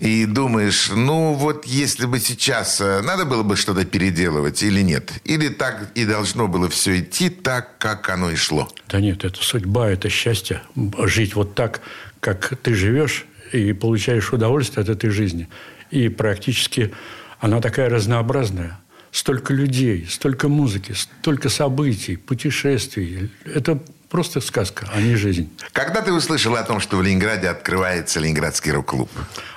и 0.00 0.26
думаешь, 0.26 0.90
ну 0.90 1.34
вот 1.34 1.66
если 1.66 2.06
бы 2.06 2.18
сейчас 2.18 2.80
э, 2.80 3.00
надо 3.02 3.24
было 3.24 3.44
бы 3.44 3.54
что-то 3.54 3.84
переделывать 3.84 4.62
или 4.64 4.80
нет? 4.80 5.12
Или 5.24 5.48
так 5.48 5.92
и 5.94 6.04
должно 6.04 6.48
было 6.48 6.68
все 6.68 6.98
идти 6.98 7.30
так, 7.30 7.78
как 7.78 8.08
оно 8.08 8.30
и 8.30 8.36
шло? 8.36 8.68
Да 8.88 9.00
нет, 9.00 9.24
это 9.24 9.40
судьба, 9.42 9.90
это 9.90 10.08
счастье. 10.08 10.62
Жить 10.98 11.36
вот 11.36 11.54
так, 11.54 11.80
как 12.18 12.54
ты 12.62 12.74
живешь, 12.74 13.26
и 13.52 13.72
получаешь 13.72 14.32
удовольствие 14.32 14.82
от 14.82 14.88
этой 14.88 15.10
жизни. 15.10 15.48
И 15.90 16.08
практически 16.08 16.92
она 17.38 17.60
такая 17.60 17.88
разнообразная. 17.88 18.80
Столько 19.12 19.52
людей, 19.52 20.06
столько 20.08 20.48
музыки, 20.48 20.92
столько 20.92 21.48
событий, 21.48 22.16
путешествий. 22.16 23.30
Это 23.44 23.80
просто 24.10 24.40
сказка, 24.40 24.88
а 24.92 25.00
не 25.00 25.14
жизнь. 25.14 25.48
Когда 25.72 26.02
ты 26.02 26.12
услышал 26.12 26.56
о 26.56 26.62
том, 26.62 26.80
что 26.80 26.96
в 26.96 27.02
Ленинграде 27.02 27.48
открывается 27.48 28.20
Ленинградский 28.20 28.72
рок-клуб? 28.72 29.08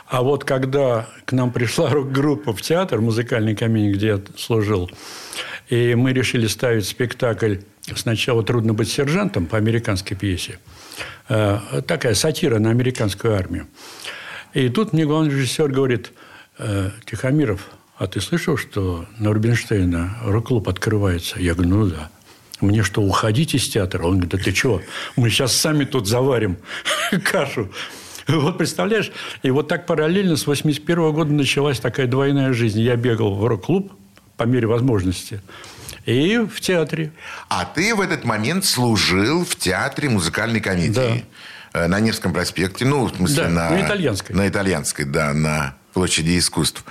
А 0.07 0.21
вот 0.21 0.45
когда 0.45 1.07
к 1.25 1.31
нам 1.33 1.51
пришла 1.51 1.89
рок-группа 1.91 2.53
в 2.53 2.61
театр, 2.61 3.01
музыкальный 3.01 3.55
камень, 3.55 3.91
где 3.91 4.07
я 4.07 4.21
служил, 4.37 4.89
и 5.69 5.95
мы 5.95 6.13
решили 6.13 6.47
ставить 6.47 6.87
спектакль 6.87 7.57
сначала 7.95 8.43
«Трудно 8.43 8.73
быть 8.73 8.89
сержантом» 8.89 9.47
по 9.47 9.57
американской 9.57 10.15
пьесе. 10.15 10.59
Э, 11.29 11.59
Такая 11.87 12.13
сатира 12.13 12.59
на 12.59 12.69
американскую 12.69 13.35
армию. 13.35 13.67
И 14.53 14.69
тут 14.69 14.93
мне 14.93 15.05
главный 15.05 15.31
режиссер 15.31 15.69
говорит, 15.69 16.11
«Э, 16.59 16.91
Тихомиров, 17.05 17.61
а 17.97 18.07
ты 18.07 18.21
слышал, 18.21 18.57
что 18.57 19.05
на 19.17 19.33
Рубинштейна 19.33 20.17
рок-клуб 20.23 20.69
открывается? 20.69 21.39
Я 21.39 21.53
говорю, 21.53 21.69
ну 21.69 21.87
да. 21.87 22.09
Мне 22.63 22.81
что, 22.81 23.01
уходить 23.01 23.53
из 23.55 23.67
театра? 23.67 24.03
Он 24.03 24.13
говорит, 24.13 24.31
да 24.31 24.37
ты 24.37 24.53
чего? 24.53 24.81
Мы 25.17 25.29
сейчас 25.29 25.55
сами 25.55 25.83
тут 25.83 26.07
заварим 26.07 26.57
кашу. 27.23 27.69
Вот 28.27 28.57
представляешь? 28.57 29.11
И 29.43 29.51
вот 29.51 29.67
так 29.67 29.85
параллельно 29.85 30.37
с 30.37 30.47
81 30.47 31.11
года 31.11 31.33
началась 31.33 31.79
такая 31.79 32.07
двойная 32.07 32.53
жизнь. 32.53 32.79
Я 32.79 32.95
бегал 32.95 33.35
в 33.35 33.45
рок-клуб 33.45 33.91
по 34.37 34.43
мере 34.43 34.65
возможности. 34.65 35.41
И 36.05 36.37
в 36.37 36.61
театре. 36.61 37.11
А 37.49 37.65
ты 37.65 37.93
в 37.93 37.99
этот 38.01 38.23
момент 38.23 38.63
служил 38.65 39.43
в 39.45 39.55
театре 39.57 40.09
музыкальной 40.09 40.61
комедии. 40.61 41.25
Э, 41.73 41.87
На 41.87 41.99
Невском 41.99 42.31
проспекте. 42.33 42.85
Ну, 42.85 43.05
в 43.07 43.15
смысле, 43.15 43.43
Да, 43.43 43.49
на... 43.49 43.69
на 43.71 43.85
Итальянской. 43.85 44.35
На 44.35 44.47
итальянской, 44.47 45.05
да, 45.05 45.33
на 45.33 45.75
площади 45.93 46.37
искусств. 46.37 46.83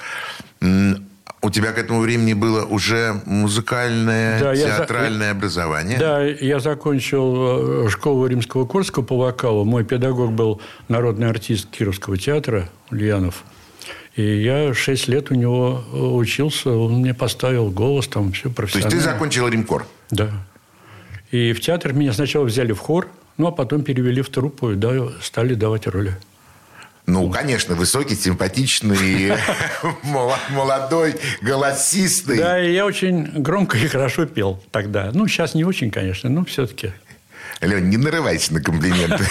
У 1.44 1.50
тебя 1.50 1.72
к 1.72 1.78
этому 1.78 2.00
времени 2.00 2.34
было 2.34 2.64
уже 2.64 3.20
музыкальное, 3.26 4.38
Да, 4.38 4.52
я 4.52 4.78
театральное 4.78 5.32
образование? 5.32 5.98
Да, 5.98 6.22
я 6.22 6.60
закончил 6.60 7.86
э, 7.86 7.88
школу 7.90 8.26
римского 8.26 8.64
Корского 8.64 9.02
по 9.02 9.16
вокалу. 9.16 9.64
Мой 9.64 9.84
педагог 9.84 10.30
был 10.30 10.60
народный 10.86 11.28
артист 11.28 11.68
Кировского 11.68 12.16
театра 12.16 12.68
Ульянов. 12.92 13.42
И 14.14 14.22
я 14.22 14.72
шесть 14.72 15.08
лет 15.08 15.32
у 15.32 15.34
него 15.34 15.82
э, 15.92 15.96
учился. 15.96 16.70
Он 16.70 17.00
мне 17.00 17.12
поставил 17.12 17.70
голос, 17.70 18.06
там 18.06 18.30
все 18.30 18.42
То 18.44 18.48
есть 18.48 18.56
профессионально. 18.56 18.98
ты 18.98 19.00
закончил 19.00 19.48
Римкор? 19.48 19.84
Да. 20.12 20.30
И 21.32 21.52
в 21.54 21.60
театр 21.60 21.92
меня 21.92 22.12
сначала 22.12 22.44
взяли 22.44 22.72
в 22.72 22.78
хор, 22.78 23.08
ну, 23.36 23.48
а 23.48 23.50
потом 23.50 23.82
перевели 23.82 24.22
в 24.22 24.28
труппу 24.28 24.70
и 24.70 24.74
да, 24.76 25.08
стали 25.20 25.54
давать 25.54 25.88
роли. 25.88 26.16
Ну, 27.12 27.28
конечно, 27.30 27.74
высокий, 27.74 28.16
симпатичный, 28.16 29.34
мол- 30.02 30.34
молодой, 30.48 31.14
голосистый. 31.42 32.38
Да, 32.38 32.58
и 32.58 32.72
я 32.72 32.86
очень 32.86 33.42
громко 33.42 33.76
и 33.76 33.86
хорошо 33.86 34.24
пел 34.24 34.62
тогда. 34.70 35.10
Ну, 35.12 35.28
сейчас 35.28 35.54
не 35.54 35.62
очень, 35.62 35.90
конечно, 35.90 36.30
но 36.30 36.42
все-таки. 36.46 36.92
Лень, 37.60 37.90
не 37.90 37.98
нарывайся 37.98 38.54
на 38.54 38.62
комплименты. 38.62 39.24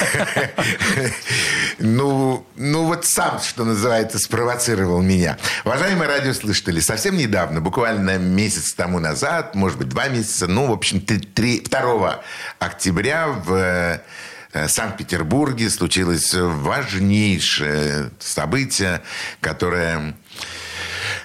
Ну, 1.80 2.46
ну 2.56 2.86
вот 2.86 3.06
сам, 3.06 3.39
что 3.41 3.65
называется, 3.65 4.20
спровоцировал 4.20 5.02
меня. 5.02 5.39
Уважаемые 5.65 6.08
радиослушатели, 6.08 6.80
совсем 6.80 7.17
недавно, 7.17 7.62
буквально 7.62 8.20
месяц 8.20 8.74
тому 8.74 9.00
назад, 9.00 9.56
может 9.56 9.80
быть, 9.80 9.89
два 9.89 10.08
месяца, 10.08 10.46
ну, 10.46 10.67
в 10.67 10.72
общем, 10.72 11.02
2 11.02 12.22
октября 12.60 13.28
в 13.30 14.00
Санкт-Петербурге 14.68 15.70
случилось 15.70 16.34
важнейшее 16.34 18.12
событие, 18.20 19.02
которое 19.40 20.16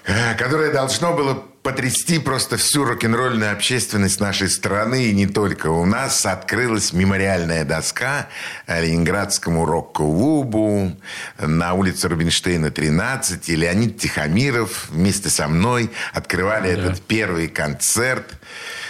э, 0.05 0.35
которое 0.37 0.73
должно 0.73 1.13
было 1.13 1.43
потрясти 1.67 2.21
просто 2.21 2.57
всю 2.59 2.85
рок-н-ролльную 2.85 3.51
общественность 3.51 4.21
нашей 4.21 4.49
страны 4.49 5.07
и 5.07 5.13
не 5.13 5.27
только. 5.27 5.67
У 5.67 5.85
нас 5.85 6.25
открылась 6.25 6.93
мемориальная 6.93 7.65
доска 7.65 8.29
Ленинградскому 8.69 9.65
рок-клубу 9.65 10.97
на 11.41 11.75
улице 11.75 12.09
Рубинштейна, 12.09 12.71
13. 12.71 13.49
И 13.49 13.57
Леонид 13.57 13.99
Тихомиров 13.99 14.91
вместе 14.91 15.29
со 15.29 15.49
мной 15.49 15.91
открывали 16.13 16.71
этот 16.71 17.01
первый 17.01 17.49
концерт. 17.49 18.31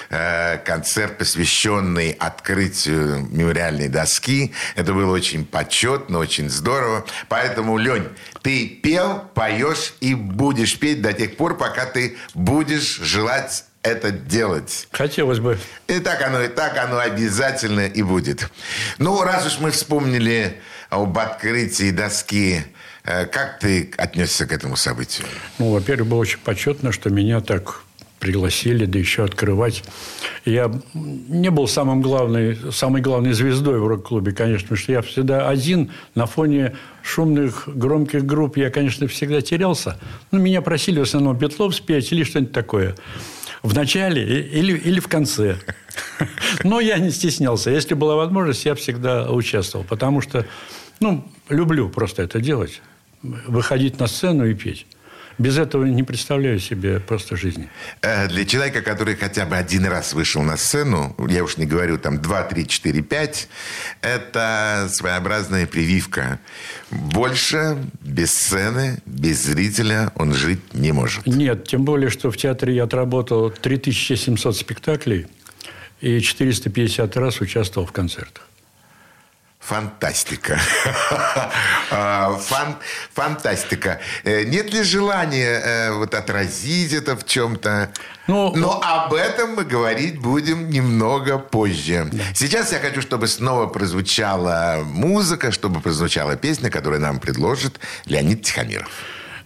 Э, 0.09 0.59
Концерт, 0.59 1.19
посвященный 1.19 2.11
открытию 2.13 3.27
мемориальной 3.31 3.89
доски. 3.89 4.53
Это 4.75 4.93
было 4.93 5.13
очень 5.13 5.45
почетно, 5.45 6.19
очень 6.19 6.49
здорово. 6.49 7.05
Поэтому, 7.29 7.77
Лень, 7.77 8.09
ты 8.43 8.69
пел, 8.69 9.25
поешь 9.35 9.95
и 10.01 10.15
будешь 10.15 10.79
петь 10.79 11.03
до 11.03 11.13
тех 11.13 11.37
пор, 11.37 11.57
пока 11.57 11.87
ты 11.87 12.17
будешь 12.35 12.99
желать 12.99 13.65
это 13.83 14.11
делать. 14.11 14.89
Хотелось 14.93 15.39
бы. 15.39 15.59
И 15.87 16.01
так 16.01 16.23
оно, 16.23 16.43
и 16.43 16.49
так 16.49 16.77
оно 16.79 16.99
обязательно 16.99 17.87
и 17.87 18.03
будет. 18.03 18.49
Ну, 18.99 19.23
раз 19.23 19.47
уж 19.47 19.59
мы 19.61 19.71
вспомнили 19.71 20.61
об 20.91 21.19
открытии 21.19 21.91
доски, 21.91 22.63
э, 23.05 23.27
как 23.27 23.59
ты 23.59 23.91
отнесся 23.97 24.47
к 24.47 24.53
этому 24.53 24.77
событию? 24.77 25.27
Ну, 25.59 25.73
во-первых, 25.73 26.09
было 26.09 26.19
очень 26.21 26.39
почетно, 26.39 26.93
что 26.93 27.11
меня 27.11 27.41
так 27.41 27.83
пригласили, 28.19 28.87
да 28.87 28.99
еще 28.99 29.25
открывать. 29.25 29.85
Я 30.45 30.73
не 30.95 31.51
был 31.51 31.69
самым 31.69 32.03
главной, 32.03 32.57
самой 32.73 33.03
главной 33.03 33.33
звездой 33.33 33.79
в 33.79 33.87
рок-клубе, 33.87 34.33
конечно, 34.33 34.65
потому 34.65 34.79
что 34.79 34.93
я 34.93 35.03
всегда 35.03 35.49
один 35.49 35.91
на 36.15 36.27
фоне 36.27 36.77
шумных, 37.03 37.65
громких 37.67 38.25
групп. 38.25 38.57
Я, 38.57 38.71
конечно, 38.71 39.07
всегда 39.07 39.41
терялся. 39.41 39.99
Но 40.31 40.39
меня 40.39 40.63
просили 40.63 40.99
в 40.99 41.03
основном 41.03 41.39
Петлов 41.39 41.75
спеть 41.75 42.11
или 42.13 42.25
что-нибудь 42.25 42.53
такое. 42.53 42.97
В 43.63 43.75
начале 43.75 44.23
или, 44.43 44.77
или 44.77 45.01
в 45.01 45.09
конце. 45.09 45.57
Но 46.65 46.81
я 46.81 46.99
не 46.99 47.11
стеснялся. 47.11 47.71
Если 47.71 47.95
была 47.95 48.17
возможность, 48.17 48.65
я 48.65 48.75
всегда 48.75 49.31
участвовал. 49.31 49.85
Потому 49.85 50.21
что, 50.21 50.47
ну, 51.01 51.27
люблю 51.49 51.89
просто 51.89 52.23
это 52.23 52.41
делать. 52.41 52.81
Выходить 53.23 53.99
на 53.99 54.07
сцену 54.07 54.47
и 54.47 54.55
петь. 54.55 54.87
Без 55.39 55.59
этого 55.59 55.85
не 55.85 56.03
представляю 56.03 56.59
себе 56.59 56.99
просто 57.01 57.37
жизни. 57.37 57.69
Э, 58.01 58.27
для 58.29 58.45
человека, 58.45 58.81
который 58.81 59.17
хотя 59.17 59.45
бы 59.45 59.57
один 59.57 59.85
раз 59.85 60.15
вышел 60.15 60.43
на 60.43 60.57
сцену, 60.57 61.15
я 61.29 61.45
уж 61.45 61.59
не 61.59 61.67
говорю 61.67 61.99
там 61.99 62.23
2, 62.23 62.43
3, 62.45 62.67
4, 62.67 63.03
5, 63.03 63.49
это 64.01 64.89
своеобразная 64.91 65.67
прививка. 65.67 66.39
Больше 66.91 67.77
без 68.01 68.33
сцены, 68.33 68.99
без 69.05 69.43
зрителя 69.43 70.11
он 70.15 70.33
жить 70.33 70.73
не 70.73 70.93
может. 70.93 71.27
Нет, 71.27 71.65
тем 71.65 71.85
более, 71.85 72.09
что 72.09 72.31
в 72.31 72.37
театре 72.37 72.75
я 72.75 72.85
отработал 72.85 73.51
3700 73.51 74.57
спектаклей 74.57 75.27
и 76.01 76.21
450 76.21 77.17
раз 77.17 77.41
участвовал 77.41 77.87
в 77.87 77.93
концертах. 77.93 78.47
Фантастика. 79.67 80.61
А, 81.89 82.37
фан, 82.39 82.77
фантастика. 83.15 84.01
Э, 84.25 84.43
нет 84.43 84.73
ли 84.73 84.83
желания 84.83 85.61
э, 85.65 85.93
вот 85.93 86.15
отразить 86.15 86.93
это 86.93 87.17
в 87.17 87.25
чем-то? 87.25 87.91
Ну, 88.27 88.53
Но 88.57 88.81
об 88.83 89.15
этом 89.15 89.55
мы 89.55 89.65
говорить 89.65 90.19
будем 90.21 90.69
немного 90.69 91.39
позже. 91.39 92.09
Да. 92.13 92.25
Сейчас 92.35 92.73
я 92.73 92.81
хочу, 92.81 93.03
чтобы 93.03 93.29
снова 93.29 93.67
прозвучала 93.67 94.83
музыка, 94.85 95.53
чтобы 95.53 95.81
прозвучала 95.81 96.37
песня, 96.37 96.71
которую 96.71 97.01
нам 97.01 97.21
предложит 97.21 97.79
Леонид 98.07 98.43
Тихомиров. 98.43 98.91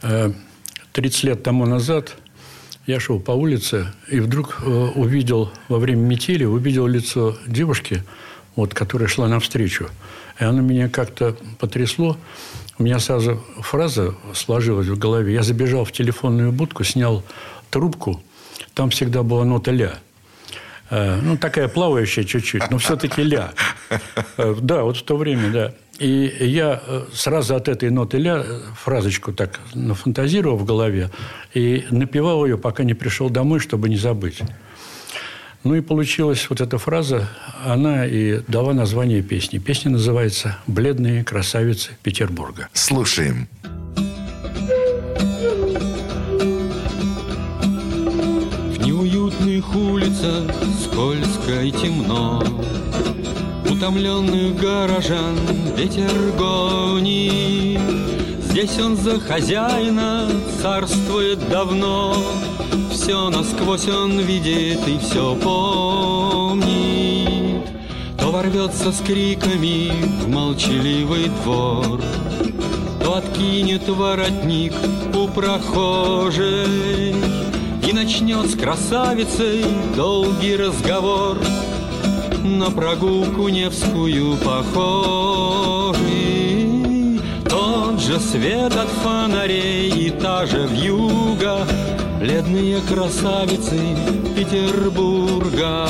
30 0.00 1.24
э, 1.24 1.26
лет 1.26 1.42
тому 1.42 1.66
назад 1.66 2.16
я 2.86 3.00
шел 3.00 3.20
по 3.20 3.32
улице 3.32 3.92
и 4.08 4.20
вдруг 4.20 4.60
увидел 4.94 5.52
во 5.68 5.78
время 5.78 6.00
метели, 6.00 6.44
увидел 6.44 6.86
лицо 6.86 7.36
девушки, 7.46 8.02
вот, 8.56 8.74
которая 8.74 9.08
шла 9.08 9.28
навстречу. 9.28 9.88
И 10.38 10.44
оно 10.44 10.62
меня 10.62 10.88
как-то 10.88 11.36
потрясло. 11.58 12.16
У 12.78 12.82
меня 12.82 12.98
сразу 12.98 13.42
фраза 13.60 14.14
сложилась 14.32 14.88
в 14.88 14.98
голове. 14.98 15.34
Я 15.34 15.42
забежал 15.42 15.84
в 15.84 15.92
телефонную 15.92 16.52
будку, 16.52 16.84
снял 16.84 17.22
трубку. 17.70 18.22
Там 18.74 18.90
всегда 18.90 19.22
была 19.22 19.44
нота 19.44 19.70
«ля». 19.70 19.98
Э, 20.90 21.20
ну, 21.22 21.36
такая 21.36 21.68
плавающая 21.68 22.24
чуть-чуть, 22.24 22.70
но 22.70 22.78
все-таки 22.78 23.22
«ля». 23.22 23.52
Э, 24.36 24.54
да, 24.60 24.82
вот 24.82 24.96
в 24.96 25.02
то 25.02 25.16
время, 25.16 25.50
да. 25.50 25.74
И 25.98 26.34
я 26.40 26.82
э, 26.84 27.04
сразу 27.12 27.54
от 27.54 27.68
этой 27.68 27.90
ноты 27.90 28.16
«ля» 28.18 28.44
фразочку 28.74 29.32
так 29.32 29.60
нафантазировал 29.74 30.56
в 30.56 30.64
голове 30.64 31.10
и 31.52 31.86
напевал 31.90 32.46
ее, 32.46 32.56
пока 32.56 32.82
не 32.84 32.94
пришел 32.94 33.28
домой, 33.28 33.60
чтобы 33.60 33.88
не 33.88 33.96
забыть. 33.96 34.40
Ну 35.62 35.74
и 35.74 35.82
получилась 35.82 36.48
вот 36.48 36.62
эта 36.62 36.78
фраза, 36.78 37.28
она 37.66 38.06
и 38.06 38.40
дала 38.48 38.72
название 38.72 39.22
песни. 39.22 39.58
Песня 39.58 39.90
называется 39.90 40.56
«Бледные 40.66 41.22
красавицы 41.22 41.90
Петербурга». 42.02 42.68
Слушаем. 42.72 43.46
В 48.72 48.86
неуютных 48.86 49.76
улицах 49.76 50.50
скользко 50.82 51.60
и 51.62 51.70
темно 51.70 52.42
Утомленных 53.68 54.58
горожан 54.58 55.36
ветер 55.76 56.10
гонит 56.38 57.80
Здесь 58.50 58.78
он 58.78 58.96
за 58.96 59.20
хозяина 59.20 60.26
царствует 60.62 61.46
давно 61.50 62.16
все 63.10 63.28
насквозь 63.28 63.88
он 63.88 64.20
видит 64.20 64.86
и 64.86 64.96
все 65.00 65.34
помнит. 65.34 66.54
То 68.16 68.30
ворвется 68.30 68.92
с 68.92 69.00
криками 69.00 69.90
в 70.22 70.28
молчаливый 70.28 71.28
двор, 71.42 72.00
То 73.02 73.16
откинет 73.16 73.88
воротник 73.88 74.74
у 75.12 75.26
прохожей 75.26 77.16
И 77.84 77.92
начнет 77.92 78.48
с 78.48 78.54
красавицей 78.54 79.64
долгий 79.96 80.54
разговор 80.54 81.36
На 82.44 82.70
прогулку 82.70 83.48
Невскую 83.48 84.36
похожий 84.36 85.98
Тот 87.48 88.00
же 88.00 88.20
свет 88.20 88.76
от 88.76 88.88
фонарей 89.02 89.88
и 89.88 90.10
та 90.10 90.46
же 90.46 90.68
вьюга 90.68 91.66
Бледные 92.20 92.78
красавицы 92.82 93.78
Петербурга. 94.36 95.88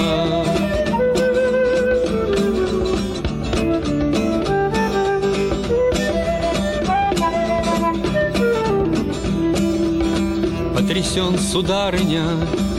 Потрясен, 10.72 11.36
сударыня, 11.36 12.22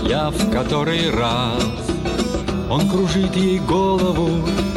я 0.07 0.29
в 0.29 0.49
который 0.49 1.09
раз. 1.09 1.61
Он 2.69 2.87
кружит 2.87 3.35
ей 3.35 3.59
голову, 3.59 4.29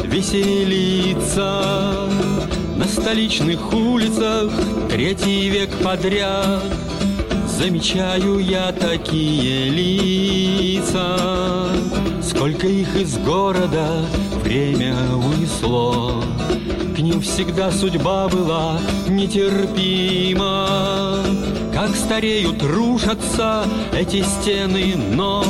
веселится. 0.03 1.61
На 2.75 2.83
столичных 2.83 3.71
улицах 3.71 4.51
третий 4.89 5.47
век 5.47 5.69
подряд 5.81 6.61
Замечаю 7.57 8.39
я 8.39 8.73
такие 8.73 9.69
лица, 9.69 11.69
Сколько 12.21 12.67
их 12.67 12.93
из 12.97 13.17
города 13.19 13.87
время 14.43 14.93
унесло. 15.13 16.21
К 16.95 16.99
ним 16.99 17.21
всегда 17.21 17.71
судьба 17.71 18.27
была 18.27 18.77
нетерпима. 19.07 20.67
Как 21.73 21.95
стареют, 21.95 22.61
рушатся 22.61 23.63
эти 23.93 24.21
стены, 24.21 24.95
но 24.97 25.45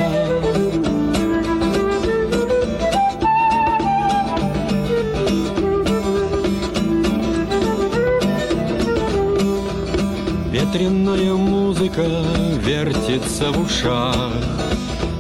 Ветреная 10.50 11.34
музыка 11.34 12.06
вертится 12.64 13.52
в 13.52 13.60
ушах, 13.66 14.32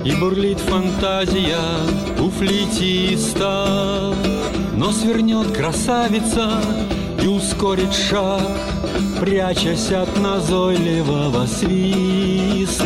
И 0.06 0.14
бурлит 0.14 0.60
фантазия 0.60 1.60
у 2.18 2.30
флейтиста. 2.30 4.14
Но 4.78 4.90
свернет 4.92 5.54
красавица 5.54 6.62
и 7.22 7.26
ускорит 7.26 7.92
шаг, 7.92 8.42
прячась 9.20 9.92
от 9.92 10.18
назойливого 10.18 11.46
свиста. 11.46 12.82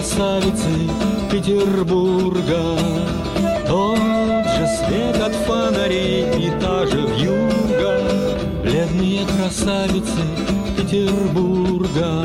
Красавицы 0.00 0.88
Петербурга. 1.30 2.78
Тот 3.68 3.98
же 3.98 4.66
свет 4.78 5.20
от 5.20 5.34
фонарей 5.44 6.24
и 6.38 6.50
та 6.58 6.86
же 6.86 7.02
вьюга, 7.02 8.00
Бледные 8.62 9.26
красавицы 9.26 10.22
Петербурга. 10.74 12.24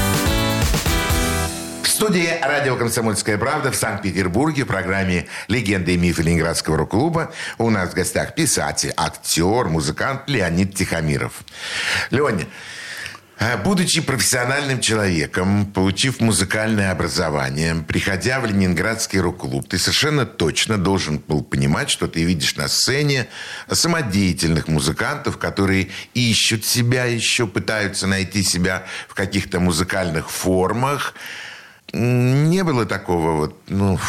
Студии 2.01 2.35
радио 2.41 2.77
«Комсомольская 2.77 3.37
правда» 3.37 3.71
в 3.71 3.75
Санкт-Петербурге 3.75 4.63
в 4.63 4.67
программе 4.67 5.27
«Легенды 5.47 5.93
и 5.93 5.97
мифы 5.97 6.23
Ленинградского 6.23 6.75
рок-клуба» 6.75 7.31
у 7.59 7.69
нас 7.69 7.91
в 7.91 7.93
гостях 7.93 8.33
писатель, 8.33 8.91
актер, 8.97 9.65
музыкант 9.65 10.23
Леонид 10.25 10.73
Тихомиров. 10.73 11.43
Леня, 12.09 12.47
а, 13.37 13.55
Будучи 13.57 14.01
профессиональным 14.01 14.79
человеком, 14.79 15.67
получив 15.67 16.21
музыкальное 16.21 16.89
образование, 16.89 17.85
приходя 17.87 18.39
в 18.39 18.47
Ленинградский 18.47 19.19
рок-клуб, 19.19 19.69
ты 19.69 19.77
совершенно 19.77 20.25
точно 20.25 20.79
должен 20.79 21.19
был 21.19 21.43
понимать, 21.43 21.91
что 21.91 22.07
ты 22.07 22.23
видишь 22.23 22.55
на 22.55 22.67
сцене 22.67 23.27
самодеятельных 23.69 24.67
музыкантов, 24.67 25.37
которые 25.37 25.89
ищут 26.15 26.65
себя 26.65 27.05
еще, 27.05 27.45
пытаются 27.45 28.07
найти 28.07 28.41
себя 28.41 28.87
в 29.07 29.13
каких-то 29.13 29.59
музыкальных 29.59 30.31
формах. 30.31 31.13
Не 31.93 32.63
было 32.63 32.85
такого 32.85 33.31
вот, 33.31 33.55
ну, 33.67 33.99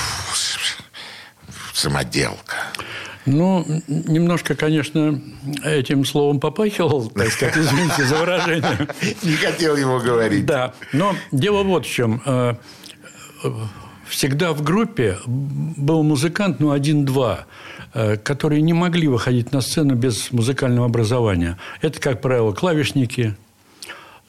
самоделка. 1.73 2.57
Ну, 3.25 3.65
немножко, 3.87 4.55
конечно, 4.57 5.21
этим 5.65 6.05
словом 6.05 6.41
попахивал, 6.41 7.09
так 7.09 7.29
сказать, 7.29 7.57
извините 7.57 8.05
за 8.05 8.17
выражение. 8.17 8.89
Не 9.23 9.35
хотел 9.35 9.77
его 9.77 10.01
говорить. 10.01 10.45
Да, 10.45 10.75
но 10.93 11.15
дело 11.31 11.63
вот 11.63 11.87
в 11.87 11.91
чем. 11.91 12.21
Э, 12.25 12.55
всегда 14.07 14.53
в 14.53 14.63
группе 14.63 15.19
был 15.27 16.03
музыкант, 16.03 16.59
ну, 16.59 16.73
один-два, 16.73 17.47
э, 17.95 18.17
которые 18.17 18.61
не 18.61 18.73
могли 18.73 19.07
выходить 19.07 19.53
на 19.53 19.61
сцену 19.61 19.95
без 19.95 20.33
музыкального 20.33 20.87
образования. 20.87 21.59
Это, 21.81 22.01
как 22.01 22.21
правило, 22.21 22.53
клавишники, 22.53 23.37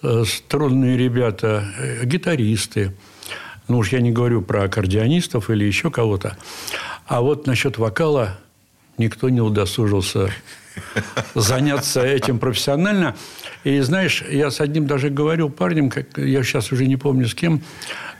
э, 0.03 0.23
струнные 0.27 0.97
ребята, 0.97 1.65
гитаристы. 2.03 2.93
Ну, 3.67 3.77
уж 3.77 3.91
я 3.91 4.01
не 4.01 4.11
говорю 4.11 4.41
про 4.41 4.63
аккордеонистов 4.63 5.49
или 5.49 5.63
еще 5.63 5.89
кого-то. 5.89 6.37
А 7.05 7.21
вот 7.21 7.47
насчет 7.47 7.77
вокала 7.77 8.37
никто 8.97 9.29
не 9.29 9.41
удосужился 9.41 10.29
заняться 11.35 12.03
этим 12.03 12.39
профессионально. 12.39 13.15
И 13.63 13.79
знаешь, 13.81 14.23
я 14.29 14.51
с 14.51 14.59
одним 14.59 14.87
даже 14.87 15.09
говорил 15.09 15.49
парнем, 15.49 15.89
как, 15.89 16.17
я 16.17 16.43
сейчас 16.43 16.71
уже 16.71 16.85
не 16.85 16.97
помню 16.97 17.27
с 17.27 17.35
кем, 17.35 17.61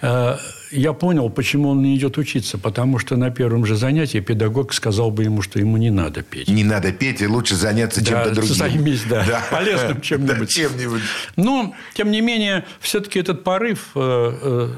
э, 0.02 0.38
я 0.72 0.94
понял, 0.94 1.30
почему 1.30 1.70
он 1.70 1.82
не 1.82 1.96
идет 1.96 2.18
учиться. 2.18 2.58
Потому 2.58 3.00
что 3.00 3.16
на 3.16 3.30
первом 3.30 3.66
же 3.66 3.76
занятии 3.76 4.20
педагог 4.20 4.74
сказал 4.74 5.12
бы 5.12 5.24
ему, 5.24 5.42
что 5.42 5.60
ему 5.60 5.78
не 5.78 5.90
надо 5.90 6.24
петь. 6.24 6.48
Не 6.48 6.64
надо 6.64 6.92
петь, 6.92 7.22
и 7.22 7.28
лучше 7.28 7.56
заняться 7.56 8.02
да, 8.02 8.08
чем-то 8.08 8.36
другим. 8.36 8.56
Займись, 8.56 9.04
да, 9.10 9.26
да. 9.28 9.44
полезным 9.52 10.02
чем-нибудь. 10.02 10.40
Да, 10.40 10.46
чем-нибудь. 10.46 11.02
Но, 11.36 11.74
тем 11.94 12.12
не 12.12 12.22
менее, 12.22 12.66
все-таки 12.80 13.20
этот 13.20 13.44
порыв 13.44 13.90
э, 13.96 14.38
э, 14.42 14.70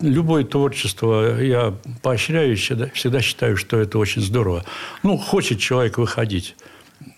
любое 0.00 0.44
творчество 0.44 1.40
я 1.40 1.74
поощряю, 2.02 2.56
всегда, 2.56 3.20
считаю, 3.20 3.56
что 3.56 3.78
это 3.78 3.98
очень 3.98 4.22
здорово. 4.22 4.64
Ну, 5.02 5.16
хочет 5.16 5.58
человек 5.58 5.98
выходить, 5.98 6.54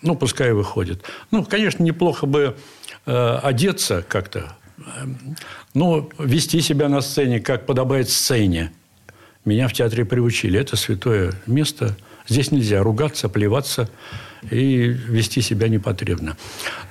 ну, 0.01 0.15
пускай 0.15 0.53
выходит. 0.53 1.03
Ну, 1.31 1.43
конечно, 1.45 1.83
неплохо 1.83 2.25
бы 2.25 2.55
э, 3.05 3.39
одеться 3.43 4.03
как-то, 4.07 4.55
ну, 5.73 6.09
вести 6.19 6.61
себя 6.61 6.89
на 6.89 7.01
сцене, 7.01 7.39
как 7.39 7.65
подобает 7.65 8.09
сцене. 8.09 8.71
Меня 9.45 9.67
в 9.67 9.73
театре 9.73 10.05
приучили. 10.05 10.59
Это 10.59 10.75
святое 10.75 11.33
место. 11.47 11.97
Здесь 12.27 12.51
нельзя 12.51 12.83
ругаться, 12.83 13.29
плеваться 13.29 13.89
и 14.49 14.87
вести 14.87 15.41
себя 15.41 15.67
непотребно. 15.67 16.37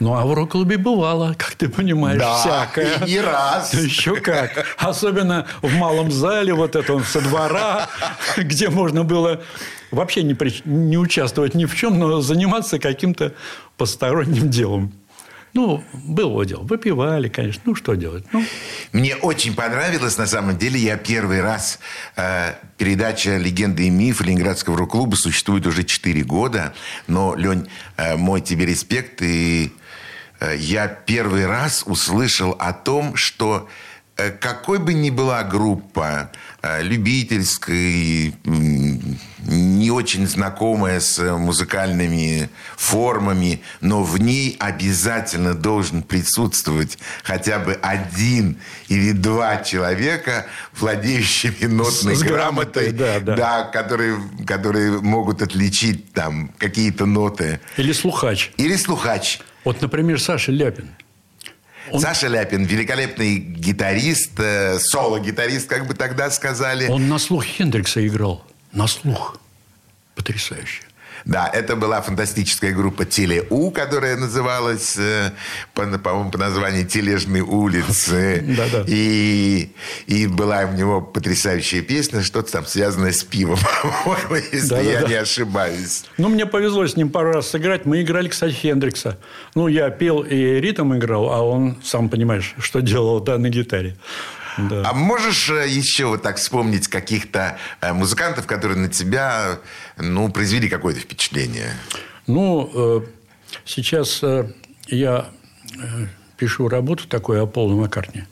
Ну, 0.00 0.14
а 0.14 0.24
в 0.24 0.34
рок-клубе 0.34 0.76
бывало, 0.76 1.34
как 1.38 1.54
ты 1.54 1.68
понимаешь, 1.68 2.20
да, 2.20 2.36
всякое. 2.36 3.04
И 3.06 3.18
раз. 3.18 3.74
Еще 3.74 4.16
как. 4.16 4.66
Особенно 4.78 5.46
в 5.62 5.72
малом 5.74 6.10
зале, 6.10 6.54
вот 6.54 6.76
этом 6.76 7.04
со 7.04 7.20
двора, 7.20 7.88
где 8.36 8.68
можно 8.68 9.04
было 9.04 9.42
вообще 9.90 10.22
не, 10.22 10.34
при... 10.34 10.54
не 10.64 10.98
участвовать 10.98 11.54
ни 11.54 11.64
в 11.64 11.74
чем, 11.74 11.98
но 11.98 12.20
заниматься 12.20 12.78
каким-то 12.78 13.32
посторонним 13.76 14.50
делом. 14.50 14.92
Ну, 15.54 15.82
было 15.92 16.44
дело. 16.44 16.62
Выпивали, 16.62 17.28
конечно. 17.28 17.62
Ну, 17.66 17.74
что 17.74 17.94
делать? 17.94 18.24
Ну. 18.32 18.44
Мне 18.92 19.16
очень 19.16 19.54
понравилось, 19.54 20.18
на 20.18 20.26
самом 20.26 20.56
деле, 20.56 20.78
я 20.78 20.96
первый 20.96 21.40
раз... 21.40 21.78
Э, 22.16 22.54
передача 22.76 23.36
«Легенды 23.36 23.86
и 23.86 23.90
миф» 23.90 24.20
Ленинградского 24.20 24.76
рок-клуба 24.76 25.16
существует 25.16 25.66
уже 25.66 25.84
4 25.84 26.22
года. 26.22 26.74
Но, 27.06 27.34
Лень, 27.34 27.68
э, 27.96 28.16
мой 28.16 28.40
тебе 28.40 28.66
респект. 28.66 29.22
И 29.22 29.72
э, 30.40 30.56
я 30.58 30.88
первый 30.88 31.46
раз 31.46 31.82
услышал 31.86 32.52
о 32.58 32.72
том, 32.72 33.16
что 33.16 33.68
Э, 34.18 34.30
какой 34.32 34.80
бы 34.80 34.94
ни 34.94 35.10
была 35.10 35.44
группа, 35.44 36.30
э, 36.60 36.82
любительской, 36.82 38.34
не 39.46 39.90
очень 39.90 40.26
знакомая 40.26 41.00
с 41.00 41.18
музыкальными 41.36 42.50
формами, 42.76 43.62
но 43.80 44.02
в 44.02 44.18
ней 44.18 44.56
обязательно 44.58 45.54
должен 45.54 46.02
присутствовать 46.02 46.98
хотя 47.22 47.58
бы 47.58 47.74
один 47.74 48.58
или 48.88 49.12
два 49.12 49.58
человека, 49.58 50.46
владеющими 50.78 51.66
нотной 51.66 52.16
с 52.16 52.22
грамотой, 52.22 52.92
да, 52.92 53.20
да. 53.20 53.36
Да, 53.36 53.64
которые, 53.64 54.20
которые 54.46 55.00
могут 55.00 55.42
отличить 55.42 56.12
там 56.12 56.50
какие-то 56.58 57.06
ноты. 57.06 57.60
Или 57.76 57.92
слухач. 57.92 58.50
Или 58.56 58.76
слухач. 58.76 59.40
Вот, 59.64 59.80
например, 59.80 60.20
Саша 60.20 60.52
Ляпин. 60.52 60.88
Он... 61.90 62.00
Саша 62.00 62.26
Ляпин, 62.26 62.64
великолепный 62.64 63.38
гитарист, 63.38 64.38
э, 64.38 64.78
соло-гитарист, 64.78 65.68
как 65.68 65.86
бы 65.86 65.94
тогда 65.94 66.30
сказали. 66.30 66.86
Он 66.88 67.08
на 67.08 67.18
слух 67.18 67.44
Хендрикса 67.44 68.06
играл. 68.06 68.44
На 68.72 68.86
слух. 68.86 69.38
Потрясающе. 70.14 70.82
Да, 71.24 71.48
это 71.52 71.76
была 71.76 72.00
фантастическая 72.00 72.72
группа 72.72 73.04
Телеу, 73.04 73.70
которая 73.70 74.16
называлась, 74.16 74.96
э, 74.98 75.32
по, 75.74 75.86
по-моему, 75.98 76.30
по 76.30 76.38
названию 76.38 76.86
Тележные 76.86 77.42
улицы. 77.42 78.44
И, 78.86 79.72
и 80.06 80.26
была 80.26 80.64
у 80.64 80.72
него 80.72 81.00
потрясающая 81.00 81.82
песня, 81.82 82.22
что-то 82.22 82.52
там 82.52 82.66
связанное 82.66 83.12
с 83.12 83.22
пивом, 83.22 83.58
если 84.52 84.82
я 84.82 85.02
не 85.02 85.14
ошибаюсь. 85.14 86.04
Ну, 86.16 86.28
мне 86.28 86.46
повезло 86.46 86.86
с 86.86 86.96
ним 86.96 87.10
пару 87.10 87.32
раз 87.32 87.50
сыграть. 87.50 87.84
Мы 87.84 88.02
играли, 88.02 88.28
кстати, 88.28 88.54
Хендрикса. 88.54 89.18
Ну, 89.54 89.68
я 89.68 89.90
пел 89.90 90.22
и 90.22 90.60
ритм 90.60 90.94
играл, 90.94 91.30
а 91.30 91.42
он, 91.42 91.76
сам 91.82 92.08
понимаешь, 92.08 92.54
что 92.58 92.80
делал 92.80 93.20
да, 93.20 93.38
на 93.38 93.48
гитаре. 93.48 93.96
Да. 94.58 94.90
А 94.90 94.92
можешь 94.92 95.50
э, 95.50 95.68
еще 95.68 96.06
вот 96.06 96.22
так 96.22 96.36
вспомнить 96.36 96.88
каких-то 96.88 97.58
э, 97.80 97.92
музыкантов, 97.92 98.46
которые 98.46 98.78
на 98.78 98.88
тебя 98.88 99.60
ну, 99.96 100.28
произвели 100.30 100.68
какое-то 100.68 101.00
впечатление? 101.00 101.72
Ну, 102.26 102.70
э, 102.74 103.00
сейчас 103.64 104.22
я 104.88 105.30
пишу 106.36 106.68
работу 106.68 107.06
такую 107.08 107.42
о 107.42 107.46
Поле 107.46 107.74
Маккартни. 107.74 108.24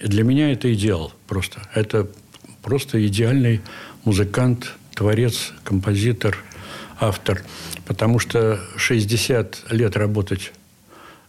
Для 0.00 0.22
меня 0.22 0.52
это 0.52 0.72
идеал 0.72 1.12
просто. 1.26 1.60
Это 1.74 2.08
просто 2.62 3.04
идеальный 3.04 3.62
музыкант, 4.04 4.72
творец, 4.94 5.52
композитор, 5.64 6.38
автор. 7.00 7.42
Потому 7.86 8.20
что 8.20 8.60
60 8.76 9.66
лет 9.70 9.96
работать 9.96 10.52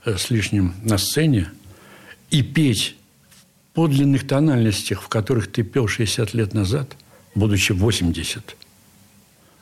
с 0.05 0.29
лишним 0.29 0.75
на 0.83 0.97
сцене 0.97 1.51
и 2.29 2.43
петь 2.43 2.95
подлинных 3.73 4.27
тональностях, 4.27 5.01
в 5.01 5.07
которых 5.07 5.51
ты 5.51 5.63
пел 5.63 5.87
60 5.87 6.33
лет 6.33 6.53
назад, 6.53 6.95
будучи 7.35 7.71
80, 7.71 8.55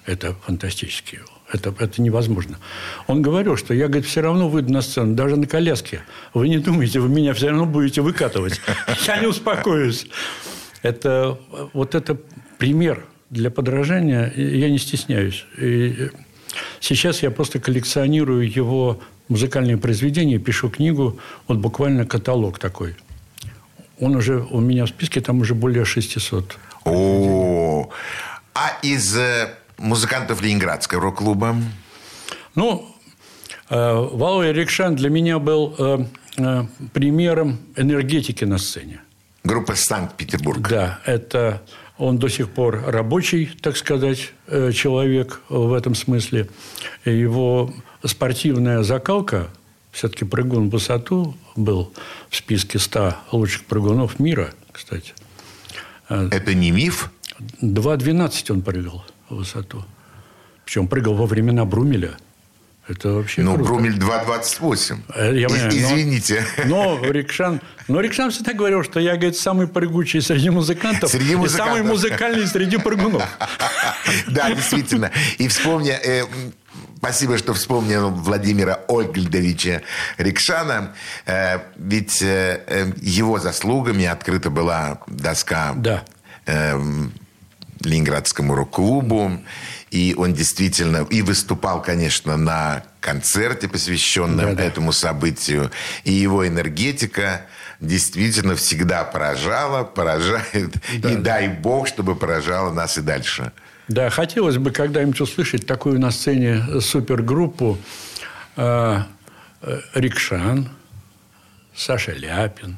это 0.06 0.36
фантастически. 0.46 1.20
Это, 1.52 1.74
это 1.80 2.00
невозможно. 2.02 2.60
Он 3.08 3.24
говорил, 3.24 3.58
что 3.58 3.74
я, 3.74 3.88
говорит, 3.88 4.06
все 4.06 4.22
равно 4.22 4.50
выйду 4.50 4.72
на 4.72 4.82
сцену, 4.82 5.16
даже 5.16 5.36
на 5.36 5.48
коляске. 5.48 6.02
Вы 6.36 6.48
не 6.48 6.60
думаете, 6.60 7.00
вы 7.00 7.10
меня 7.10 7.34
все 7.34 7.48
равно 7.48 7.66
будете 7.66 8.02
выкатывать. 8.02 8.62
Я 9.08 9.20
не 9.20 9.26
успокоюсь. 9.26 10.06
Это, 10.84 11.40
вот 11.74 11.96
это 11.96 12.16
пример 12.60 13.04
для 13.32 13.50
подражания. 13.50 14.32
Я 14.36 14.70
не 14.70 14.78
стесняюсь. 14.78 15.44
И 15.58 16.12
сейчас 16.80 17.24
я 17.24 17.32
просто 17.32 17.60
коллекционирую 17.60 18.48
его 18.48 19.00
музыкальные 19.28 19.78
произведения, 19.78 20.38
пишу 20.38 20.70
книгу, 20.70 21.20
вот 21.48 21.58
буквально 21.58 22.06
каталог 22.06 22.60
такой– 22.60 22.96
он 24.00 24.16
уже 24.16 24.46
у 24.50 24.60
меня 24.60 24.86
в 24.86 24.90
списке, 24.90 25.22
там 25.22 25.42
уже 25.42 25.56
более 25.56 25.86
600. 25.86 26.58
О, 26.86 27.90
а 28.54 28.78
из 28.82 29.18
э, 29.18 29.50
музыкантов 29.78 30.42
Ленинградского 30.42 31.02
рок-клуба? 31.02 31.56
Ну, 32.56 32.96
Валуя 33.70 34.52
Рикшан 34.52 34.96
для 34.96 35.10
меня 35.10 35.38
был 35.38 35.76
примером 36.94 37.60
энергетики 37.76 38.44
на 38.44 38.58
сцене. 38.58 39.02
Группа 39.44 39.76
Санкт-Петербург. 39.76 40.68
Да, 40.68 41.00
это 41.06 41.62
он 41.98 42.18
до 42.18 42.30
сих 42.30 42.50
пор 42.50 42.84
рабочий, 42.88 43.52
так 43.62 43.78
сказать, 43.78 44.34
человек 44.74 45.42
в 45.50 45.74
этом 45.74 45.96
смысле. 45.96 46.50
Его 47.06 47.74
спортивная 48.04 48.84
закалка, 48.84 49.50
все-таки 49.92 50.26
прыгун 50.26 50.70
в 50.70 50.72
высоту 50.72 51.36
был 51.60 51.94
в 52.30 52.36
списке 52.36 52.80
100 52.80 53.16
лучших 53.32 53.66
прыгунов 53.66 54.20
мира, 54.20 54.54
кстати. 54.72 55.14
Это 56.08 56.54
не 56.54 56.72
миф? 56.72 57.12
2.12 57.62 58.52
он 58.52 58.62
прыгал 58.62 59.06
в 59.30 59.36
высоту. 59.38 59.86
Причем 60.66 60.88
прыгал 60.88 61.14
во 61.16 61.26
времена 61.26 61.66
Брумеля. 61.66 62.18
Это 62.88 63.10
вообще 63.14 63.44
Ну, 63.44 63.54
круто. 63.54 63.70
Брумель 63.72 63.98
2.28. 64.00 64.98
Э, 65.16 65.40
Я 65.40 65.48
понимаю, 65.48 65.72
но- 65.72 65.78
Извините. 65.78 66.44
Но 66.66 67.00
Рикшан, 67.04 67.62
но 67.88 68.02
Рикшан 68.02 68.32
всегда 68.32 68.54
говорил, 68.54 68.84
что 68.84 69.00
я, 69.00 69.12
говорит, 69.16 69.38
самый 69.38 69.68
прыгучий 69.68 70.22
среди 70.22 70.50
музыкантов 70.50 71.12
Среди 71.12 71.34
и 71.34 71.36
музыкантов. 71.36 71.76
самый 71.78 71.88
музыкальный 71.88 72.48
среди 72.48 72.78
прыгунов. 72.78 73.24
Да, 74.28 74.52
действительно. 74.52 75.12
И 75.38 75.48
вспомни, 75.48 75.92
э, 75.92 76.26
спасибо, 77.00 77.38
что 77.38 77.54
вспомнил 77.54 78.10
Владимира 78.12 78.80
Ольгельдовича 78.88 79.82
Рикшана. 80.18 80.94
Э, 81.26 81.60
ведь 81.78 82.22
э, 82.22 82.62
э, 82.68 82.92
его 83.02 83.40
заслугами 83.40 84.06
открыта 84.06 84.50
была 84.50 85.00
доска 85.08 85.74
Да. 85.76 86.04
э, 86.46 86.74
м, 86.74 87.12
Ленинградскому 87.82 88.56
рок-клубу. 88.56 89.40
И 89.90 90.14
он 90.18 90.34
действительно 90.34 91.08
и 91.10 91.22
выступал, 91.24 91.82
конечно, 91.82 92.38
на 92.38 92.84
концерте, 93.00 93.68
посвященном 93.68 94.38
Да-да. 94.56 94.64
этому 94.64 94.92
событию. 94.92 95.72
И 96.04 96.12
его 96.12 96.48
энергетика 96.48 97.46
действительно 97.80 98.56
всегда 98.56 99.04
поражала, 99.06 99.84
поражает. 99.84 100.76
И 100.94 101.16
дай 101.16 101.48
бог, 101.48 101.88
чтобы 101.88 102.16
поражала 102.16 102.72
нас 102.72 102.98
и 102.98 103.02
дальше. 103.02 103.52
Да, 103.90 104.10
хотелось 104.12 104.58
бы 104.58 104.70
когда-нибудь 104.72 105.20
услышать 105.20 105.66
такую 105.66 106.00
на 106.00 106.12
сцене 106.12 106.64
супергруппу 106.80 107.78
э, 108.56 109.00
э, 109.64 109.80
Рикшан, 109.96 110.70
Саша 111.76 112.12
Ляпин, 112.12 112.78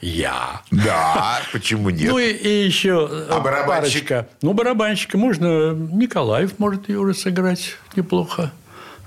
я. 0.00 0.62
Да, 0.70 1.42
почему 1.52 1.90
нет? 1.90 2.10
Ну 2.10 2.18
и, 2.18 2.32
и 2.32 2.64
еще 2.64 3.06
э, 3.10 3.26
А 3.30 3.40
барабанщик? 3.40 4.08
парочка. 4.08 4.28
Ну, 4.40 4.54
барабанщика 4.54 5.18
можно. 5.18 5.72
Николаев 5.74 6.58
может 6.58 6.88
ее 6.88 6.98
уже 6.98 7.14
сыграть 7.14 7.76
неплохо 7.94 8.50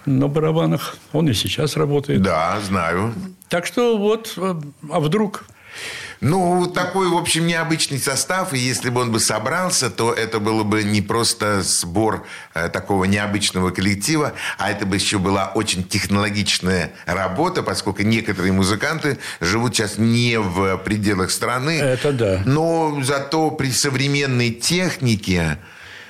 на 0.06 0.28
барабанах. 0.28 0.98
Он 1.14 1.28
и 1.28 1.34
сейчас 1.34 1.76
работает. 1.78 2.22
Да, 2.22 2.60
знаю. 2.62 3.14
Так 3.50 3.66
что 3.66 3.98
вот, 3.98 4.36
э, 4.38 4.56
а 4.92 5.00
вдруг? 5.00 5.46
Ну, 6.22 6.66
такой, 6.68 7.09
в 7.09 7.18
общем, 7.18 7.45
необычный 7.45 7.99
состав, 7.99 8.53
и 8.53 8.57
если 8.57 8.89
бы 8.89 9.01
он 9.01 9.11
бы 9.11 9.20
собрался, 9.20 9.89
то 9.89 10.13
это 10.13 10.39
было 10.39 10.63
бы 10.63 10.84
не 10.84 11.01
просто 11.01 11.61
сбор 11.61 12.26
э, 12.53 12.70
такого 12.70 13.05
необычного 13.05 13.70
коллектива, 13.72 14.34
а 14.57 14.72
это 14.72 14.86
бы 14.86 14.95
еще 14.95 15.18
была 15.20 15.51
очень 15.55 15.84
технологичная 15.84 16.91
работа, 17.05 17.63
поскольку 17.63 18.03
некоторые 18.03 18.53
музыканты 18.53 19.18
живут 19.41 19.76
сейчас 19.76 19.97
не 19.97 20.39
в 20.39 20.78
пределах 20.78 21.32
страны. 21.32 21.80
Это 21.80 22.11
да. 22.11 22.41
Но 22.45 22.99
зато 23.03 23.51
при 23.51 23.72
современной 23.72 24.51
технике 24.51 25.57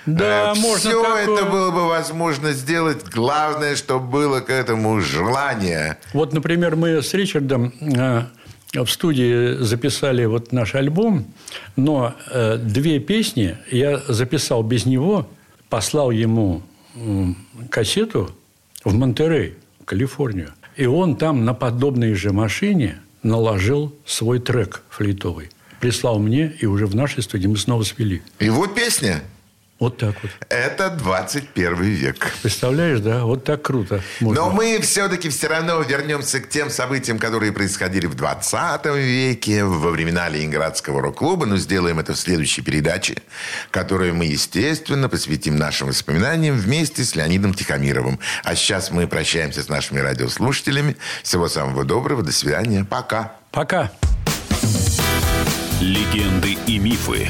Да, 0.06 0.54
можно 0.56 0.90
все 0.92 1.04
такое. 1.04 1.24
это 1.24 1.46
было 1.46 1.72
бы 1.72 1.88
возможно 1.88 2.54
сделать. 2.54 3.04
Главное, 3.12 3.76
чтобы 3.76 4.06
было 4.08 4.40
к 4.40 4.50
этому 4.52 5.02
желание. 5.02 5.98
Вот, 6.14 6.32
например, 6.34 6.76
мы 6.76 7.02
с 7.02 7.14
Ричардом 7.14 7.74
э, 7.82 8.24
в 8.84 8.92
студии 8.92 9.58
записали 9.64 10.26
вот 10.26 10.52
наш 10.52 10.76
альбом, 10.76 11.26
но 11.76 12.16
э, 12.32 12.58
две 12.58 13.00
песни 13.00 13.58
я 13.72 14.00
записал 14.08 14.64
без 14.64 14.86
него, 14.86 15.28
послал 15.70 16.12
ему 16.12 16.64
м, 16.96 17.38
кассету 17.70 18.32
в 18.84 18.94
Монтерей, 18.94 19.56
Калифорнию. 19.86 20.54
И 20.76 20.86
он 20.86 21.16
там 21.16 21.46
на 21.46 21.54
подобной 21.54 22.14
же 22.16 22.34
машине 22.34 23.00
наложил 23.24 23.96
свой 24.06 24.40
трек 24.40 24.84
флейтовый. 24.90 25.50
Прислал 25.80 26.20
мне, 26.20 26.54
и 26.60 26.66
уже 26.66 26.86
в 26.86 26.96
нашей 26.96 27.24
студии 27.24 27.48
мы 27.48 27.58
снова 27.58 27.84
свели. 27.84 28.22
Вот 28.40 28.76
песня. 28.76 29.24
Вот 29.78 29.98
так 29.98 30.16
вот. 30.24 30.32
Это 30.48 30.90
21 30.90 31.76
век. 31.82 32.32
Представляешь, 32.42 33.02
да? 33.02 33.26
Вот 33.26 33.44
так 33.44 33.62
круто. 33.62 34.02
можно. 34.22 34.44
Но 34.44 34.50
мы 34.50 34.80
все-таки 34.80 35.28
все 35.28 35.48
равно 35.48 35.82
вернемся 35.82 36.40
к 36.40 36.48
тем 36.48 36.70
событиям, 36.70 37.20
которые 37.20 37.52
происходили 37.52 38.06
в 38.06 38.16
20 38.16 38.86
веке, 38.96 39.66
во 39.66 39.90
времена 39.92 40.30
Ленинградского 40.30 41.02
рок-клуба. 41.02 41.46
Но 41.46 41.58
сделаем 41.58 42.00
это 42.00 42.14
в 42.14 42.18
следующей 42.18 42.62
передаче, 42.62 43.18
которую 43.70 44.16
мы, 44.16 44.26
естественно, 44.26 45.10
посвятим 45.10 45.58
нашим 45.58 45.90
воспоминаниям 45.90 46.56
вместе 46.56 47.04
с 47.04 47.14
Леонидом 47.16 47.54
Тихомировым. 47.54 48.20
А 48.46 48.56
сейчас 48.56 48.92
мы 48.92 49.08
прощаемся 49.08 49.62
с 49.62 49.68
нашими 49.68 50.00
радиослушателями. 50.00 50.96
Всего 51.22 51.50
самого 51.50 51.84
доброго. 51.84 52.24
До 52.24 52.32
свидания. 52.32 52.86
Пока. 52.86 53.34
Пока. 53.52 53.92
Легенды 55.82 56.58
и 56.66 56.80
мифы 56.80 57.30